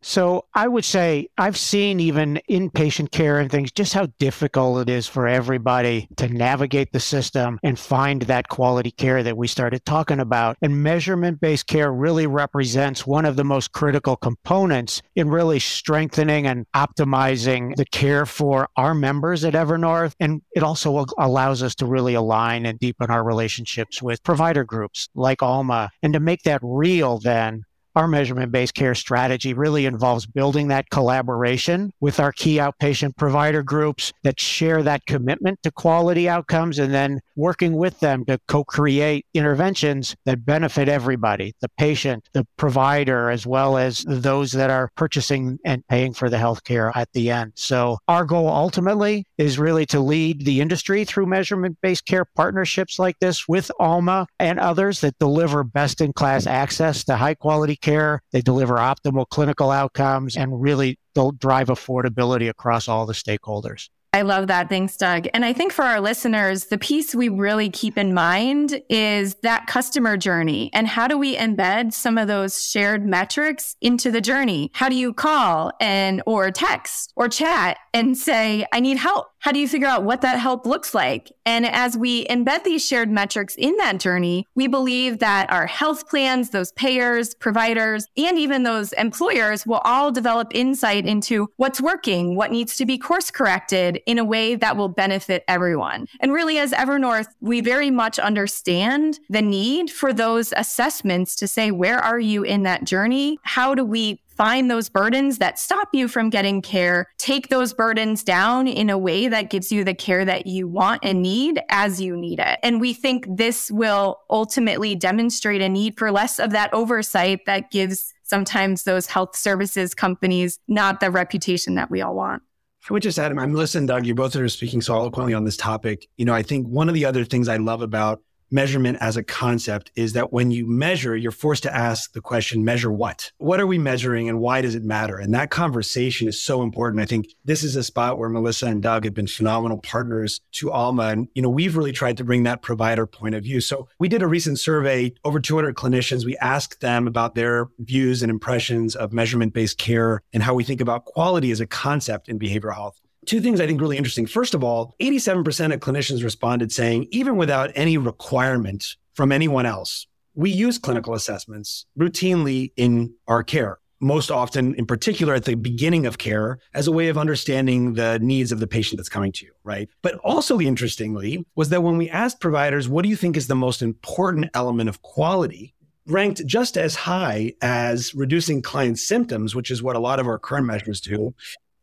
So 0.05 0.45
I 0.53 0.67
would 0.67 0.83
say 0.83 1.29
I've 1.37 1.57
seen 1.57 2.01
even 2.01 2.41
inpatient 2.49 3.11
care 3.11 3.39
and 3.39 3.49
things 3.49 3.71
just 3.71 3.93
how 3.93 4.07
difficult 4.19 4.81
it 4.81 4.89
is 4.89 5.07
for 5.07 5.27
everybody 5.27 6.09
to 6.17 6.27
navigate 6.27 6.91
the 6.91 6.99
system 6.99 7.57
and 7.63 7.79
find 7.79 8.23
that 8.23 8.49
quality 8.49 8.91
care 8.91 9.23
that 9.23 9.37
we 9.37 9.47
started 9.47 9.85
talking 9.85 10.19
about. 10.19 10.57
And 10.61 10.83
measurement 10.83 11.39
based 11.39 11.67
care 11.67 11.91
really 11.91 12.27
represents 12.27 13.07
one 13.07 13.23
of 13.23 13.37
the 13.37 13.45
most 13.45 13.71
critical 13.71 14.17
components 14.17 15.01
in 15.15 15.29
really 15.29 15.59
strengthening 15.59 16.47
and 16.47 16.65
optimizing 16.75 17.73
the 17.77 17.85
care 17.85 18.25
for 18.25 18.67
our 18.75 18.93
members 18.93 19.45
at 19.45 19.53
Evernorth. 19.53 20.15
And 20.19 20.41
it 20.53 20.63
also 20.63 21.05
allows 21.17 21.63
us 21.63 21.75
to 21.75 21.85
really 21.85 22.13
align 22.13 22.65
and 22.65 22.77
deepen 22.77 23.09
our 23.09 23.23
relationships 23.23 24.01
with 24.01 24.21
provider 24.23 24.65
groups 24.65 25.07
like 25.15 25.41
Alma 25.41 25.91
and 26.01 26.11
to 26.11 26.19
make 26.19 26.43
that 26.43 26.59
real 26.61 27.19
then 27.19 27.63
our 27.95 28.07
measurement 28.07 28.51
based 28.51 28.73
care 28.73 28.95
strategy 28.95 29.53
really 29.53 29.85
involves 29.85 30.25
building 30.25 30.67
that 30.67 30.89
collaboration 30.89 31.91
with 31.99 32.19
our 32.19 32.31
key 32.31 32.57
outpatient 32.57 33.15
provider 33.17 33.63
groups 33.63 34.11
that 34.23 34.39
share 34.39 34.83
that 34.83 35.05
commitment 35.05 35.61
to 35.63 35.71
quality 35.71 36.27
outcomes 36.27 36.79
and 36.79 36.93
then 36.93 37.19
working 37.35 37.73
with 37.73 37.99
them 37.99 38.25
to 38.25 38.39
co 38.47 38.63
create 38.63 39.25
interventions 39.33 40.15
that 40.25 40.45
benefit 40.45 40.89
everybody 40.89 41.53
the 41.61 41.69
patient, 41.77 42.27
the 42.33 42.45
provider, 42.57 43.29
as 43.29 43.45
well 43.45 43.77
as 43.77 44.03
those 44.07 44.51
that 44.51 44.69
are 44.69 44.91
purchasing 44.95 45.59
and 45.65 45.85
paying 45.87 46.13
for 46.13 46.29
the 46.29 46.37
healthcare 46.37 46.91
at 46.95 47.11
the 47.13 47.29
end. 47.29 47.51
So, 47.55 47.97
our 48.07 48.25
goal 48.25 48.47
ultimately 48.47 49.25
is 49.37 49.59
really 49.59 49.85
to 49.87 49.99
lead 49.99 50.45
the 50.45 50.61
industry 50.61 51.05
through 51.05 51.25
measurement 51.25 51.77
based 51.81 52.05
care 52.05 52.25
partnerships 52.25 52.99
like 52.99 53.19
this 53.19 53.47
with 53.47 53.71
ALMA 53.79 54.27
and 54.39 54.59
others 54.59 55.01
that 55.01 55.17
deliver 55.19 55.63
best 55.63 56.01
in 56.01 56.13
class 56.13 56.47
access 56.47 57.03
to 57.05 57.15
high 57.15 57.35
quality 57.35 57.75
care. 57.83 58.21
They 58.31 58.41
deliver 58.41 58.75
optimal 58.75 59.27
clinical 59.29 59.69
outcomes 59.69 60.35
and 60.35 60.61
really 60.61 60.97
they'll 61.13 61.31
drive 61.31 61.67
affordability 61.67 62.49
across 62.49 62.87
all 62.87 63.05
the 63.05 63.13
stakeholders. 63.13 63.89
I 64.15 64.21
love 64.21 64.45
that. 64.45 64.69
Thanks, 64.69 64.95
Doug. 64.95 65.27
And 65.33 65.43
I 65.43 65.53
think 65.53 65.73
for 65.73 65.81
our 65.81 65.99
listeners, 65.99 66.65
the 66.65 66.77
piece 66.77 67.15
we 67.15 67.29
really 67.29 67.71
keep 67.71 67.97
in 67.97 68.13
mind 68.13 68.79
is 68.87 69.33
that 69.41 69.65
customer 69.65 70.17
journey 70.17 70.69
and 70.71 70.87
how 70.87 71.07
do 71.07 71.17
we 71.17 71.35
embed 71.35 71.93
some 71.93 72.19
of 72.19 72.27
those 72.27 72.63
shared 72.63 73.07
metrics 73.07 73.75
into 73.81 74.11
the 74.11 74.21
journey? 74.21 74.69
How 74.75 74.87
do 74.87 74.95
you 74.95 75.15
call 75.15 75.71
and 75.81 76.21
or 76.27 76.51
text 76.51 77.11
or 77.15 77.27
chat 77.27 77.77
and 77.91 78.15
say, 78.15 78.67
I 78.71 78.81
need 78.81 78.97
help? 78.97 79.25
How 79.43 79.51
do 79.51 79.59
you 79.59 79.67
figure 79.67 79.89
out 79.89 80.05
what 80.05 80.21
that 80.21 80.39
help 80.39 80.65
looks 80.65 80.93
like? 80.93 81.29
And 81.45 81.65
as 81.65 81.97
we 81.97 82.23
embed 82.27 82.63
these 82.63 82.85
shared 82.85 83.11
metrics 83.11 83.55
in 83.55 83.75
that 83.75 83.99
journey, 83.99 84.47
we 84.55 84.67
believe 84.67 85.19
that 85.19 85.51
our 85.51 85.67
health 85.67 86.07
plans, 86.07 86.51
those 86.51 86.71
payers, 86.71 87.35
providers, 87.35 88.07
and 88.15 88.39
even 88.39 88.63
those 88.63 88.93
employers 88.93 89.65
will 89.65 89.81
all 89.83 90.13
develop 90.13 90.55
insight 90.55 91.05
into 91.05 91.49
what's 91.57 91.81
working, 91.81 92.37
what 92.37 92.53
needs 92.53 92.77
to 92.77 92.85
be 92.85 92.97
course 92.97 93.29
corrected 93.29 93.99
in 94.05 94.17
a 94.17 94.23
way 94.23 94.55
that 94.55 94.77
will 94.77 94.87
benefit 94.87 95.43
everyone. 95.49 96.07
And 96.21 96.31
really, 96.31 96.57
as 96.57 96.71
Evernorth, 96.71 97.27
we 97.41 97.59
very 97.59 97.91
much 97.91 98.19
understand 98.19 99.19
the 99.29 99.41
need 99.41 99.91
for 99.91 100.13
those 100.13 100.53
assessments 100.55 101.35
to 101.35 101.49
say, 101.49 101.69
where 101.69 101.99
are 101.99 102.17
you 102.19 102.43
in 102.43 102.63
that 102.63 102.85
journey? 102.85 103.39
How 103.43 103.75
do 103.75 103.83
we 103.83 104.21
find 104.35 104.69
those 104.69 104.89
burdens 104.89 105.37
that 105.37 105.59
stop 105.59 105.89
you 105.93 106.07
from 106.07 106.29
getting 106.29 106.61
care, 106.61 107.07
take 107.17 107.49
those 107.49 107.73
burdens 107.73 108.23
down 108.23 108.67
in 108.67 108.89
a 108.89 108.97
way 108.97 109.27
that 109.27 109.49
gives 109.49 109.71
you 109.71 109.83
the 109.83 109.93
care 109.93 110.25
that 110.25 110.47
you 110.47 110.67
want 110.67 111.01
and 111.03 111.21
need 111.21 111.61
as 111.69 112.01
you 112.01 112.15
need 112.15 112.39
it. 112.39 112.59
And 112.63 112.81
we 112.81 112.93
think 112.93 113.25
this 113.29 113.71
will 113.71 114.19
ultimately 114.29 114.95
demonstrate 114.95 115.61
a 115.61 115.69
need 115.69 115.97
for 115.97 116.11
less 116.11 116.39
of 116.39 116.51
that 116.51 116.73
oversight 116.73 117.41
that 117.45 117.71
gives 117.71 118.13
sometimes 118.23 118.83
those 118.83 119.07
health 119.07 119.35
services 119.35 119.93
companies 119.93 120.59
not 120.67 120.99
the 120.99 121.11
reputation 121.11 121.75
that 121.75 121.91
we 121.91 122.01
all 122.01 122.15
want. 122.15 122.41
I 122.89 122.93
would 122.93 123.03
just 123.03 123.17
add, 123.17 123.31
I'm 123.37 123.53
listening, 123.53 123.85
Doug. 123.85 124.05
You're 124.05 124.15
both 124.15 124.35
are 124.35 124.49
speaking 124.49 124.81
so 124.81 124.95
eloquently 124.95 125.33
on 125.33 125.45
this 125.45 125.55
topic. 125.55 126.07
You 126.17 126.25
know, 126.25 126.33
I 126.33 126.43
think 126.43 126.67
one 126.67 126.89
of 126.89 126.95
the 126.95 127.05
other 127.05 127.23
things 127.23 127.47
I 127.47 127.57
love 127.57 127.81
about 127.81 128.21
measurement 128.53 128.97
as 129.01 129.17
a 129.17 129.23
concept 129.23 129.91
is 129.95 130.13
that 130.13 130.31
when 130.31 130.51
you 130.51 130.65
measure, 130.67 131.15
you're 131.17 131.31
forced 131.31 131.63
to 131.63 131.75
ask 131.75 132.13
the 132.13 132.21
question, 132.21 132.63
measure 132.63 132.91
what? 132.91 133.31
What 133.39 133.59
are 133.59 133.67
we 133.67 133.77
measuring 133.77 134.29
and 134.29 134.39
why 134.39 134.61
does 134.61 134.75
it 134.75 134.83
matter? 134.83 135.17
And 135.17 135.33
that 135.33 135.49
conversation 135.49 136.27
is 136.27 136.41
so 136.41 136.61
important. 136.61 137.01
I 137.01 137.05
think 137.05 137.27
this 137.43 137.63
is 137.63 137.75
a 137.75 137.83
spot 137.83 138.17
where 138.17 138.29
Melissa 138.29 138.67
and 138.67 138.81
Doug 138.81 139.05
have 139.05 139.13
been 139.13 139.27
phenomenal 139.27 139.79
partners 139.79 140.39
to 140.53 140.71
Alma. 140.71 141.07
And, 141.07 141.27
you 141.33 141.41
know, 141.41 141.49
we've 141.49 141.75
really 141.75 141.91
tried 141.91 142.17
to 142.17 142.23
bring 142.23 142.43
that 142.43 142.61
provider 142.61 143.07
point 143.07 143.35
of 143.35 143.43
view. 143.43 143.59
So 143.59 143.87
we 143.99 144.07
did 144.07 144.21
a 144.21 144.27
recent 144.27 144.59
survey, 144.59 145.13
over 145.25 145.39
200 145.39 145.75
clinicians. 145.75 146.25
We 146.25 146.37
asked 146.37 146.81
them 146.81 147.07
about 147.07 147.35
their 147.35 147.67
views 147.79 148.21
and 148.21 148.29
impressions 148.29 148.95
of 148.95 149.11
measurement 149.11 149.53
based 149.53 149.77
care 149.77 150.21
and 150.31 150.43
how 150.43 150.53
we 150.53 150.63
think 150.63 150.79
about 150.79 151.05
quality 151.05 151.51
as 151.51 151.59
a 151.59 151.65
concept 151.65 152.29
in 152.29 152.37
behavioral 152.37 152.75
health 152.75 153.02
two 153.25 153.41
things 153.41 153.59
I 153.59 153.67
think 153.67 153.81
really 153.81 153.97
interesting. 153.97 154.25
First 154.25 154.53
of 154.53 154.63
all, 154.63 154.95
87% 155.01 155.73
of 155.73 155.79
clinicians 155.79 156.23
responded 156.23 156.71
saying, 156.71 157.07
even 157.11 157.35
without 157.35 157.71
any 157.75 157.97
requirement 157.97 158.95
from 159.13 159.31
anyone 159.31 159.65
else, 159.65 160.07
we 160.35 160.51
use 160.51 160.77
clinical 160.77 161.13
assessments 161.13 161.85
routinely 161.97 162.71
in 162.75 163.13
our 163.27 163.43
care. 163.43 163.79
Most 163.99 164.31
often, 164.31 164.75
in 164.75 164.85
particular, 164.85 165.33
at 165.33 165.45
the 165.45 165.55
beginning 165.55 166.05
of 166.05 166.17
care, 166.17 166.59
as 166.73 166.87
a 166.87 166.91
way 166.91 167.07
of 167.07 167.17
understanding 167.17 167.93
the 167.93 168.19
needs 168.19 168.51
of 168.51 168.59
the 168.59 168.67
patient 168.67 168.97
that's 168.97 169.07
coming 169.07 169.31
to 169.31 169.45
you, 169.45 169.53
right? 169.63 169.87
But 170.01 170.15
also, 170.15 170.59
interestingly, 170.59 171.45
was 171.55 171.69
that 171.69 171.83
when 171.83 171.97
we 171.97 172.09
asked 172.09 172.41
providers, 172.41 172.89
what 172.89 173.03
do 173.03 173.09
you 173.09 173.15
think 173.15 173.37
is 173.37 173.47
the 173.47 173.55
most 173.55 173.81
important 173.81 174.49
element 174.53 174.89
of 174.89 175.01
quality? 175.01 175.73
ranked 176.07 176.45
just 176.45 176.77
as 176.77 176.95
high 176.95 177.53
as 177.61 178.13
reducing 178.13 178.61
client 178.61 178.99
symptoms, 178.99 179.55
which 179.55 179.71
is 179.71 179.81
what 179.81 179.95
a 179.95 179.99
lot 179.99 180.19
of 180.19 180.27
our 180.27 180.39
current 180.39 180.65
measures 180.65 180.99
do. 180.99 181.33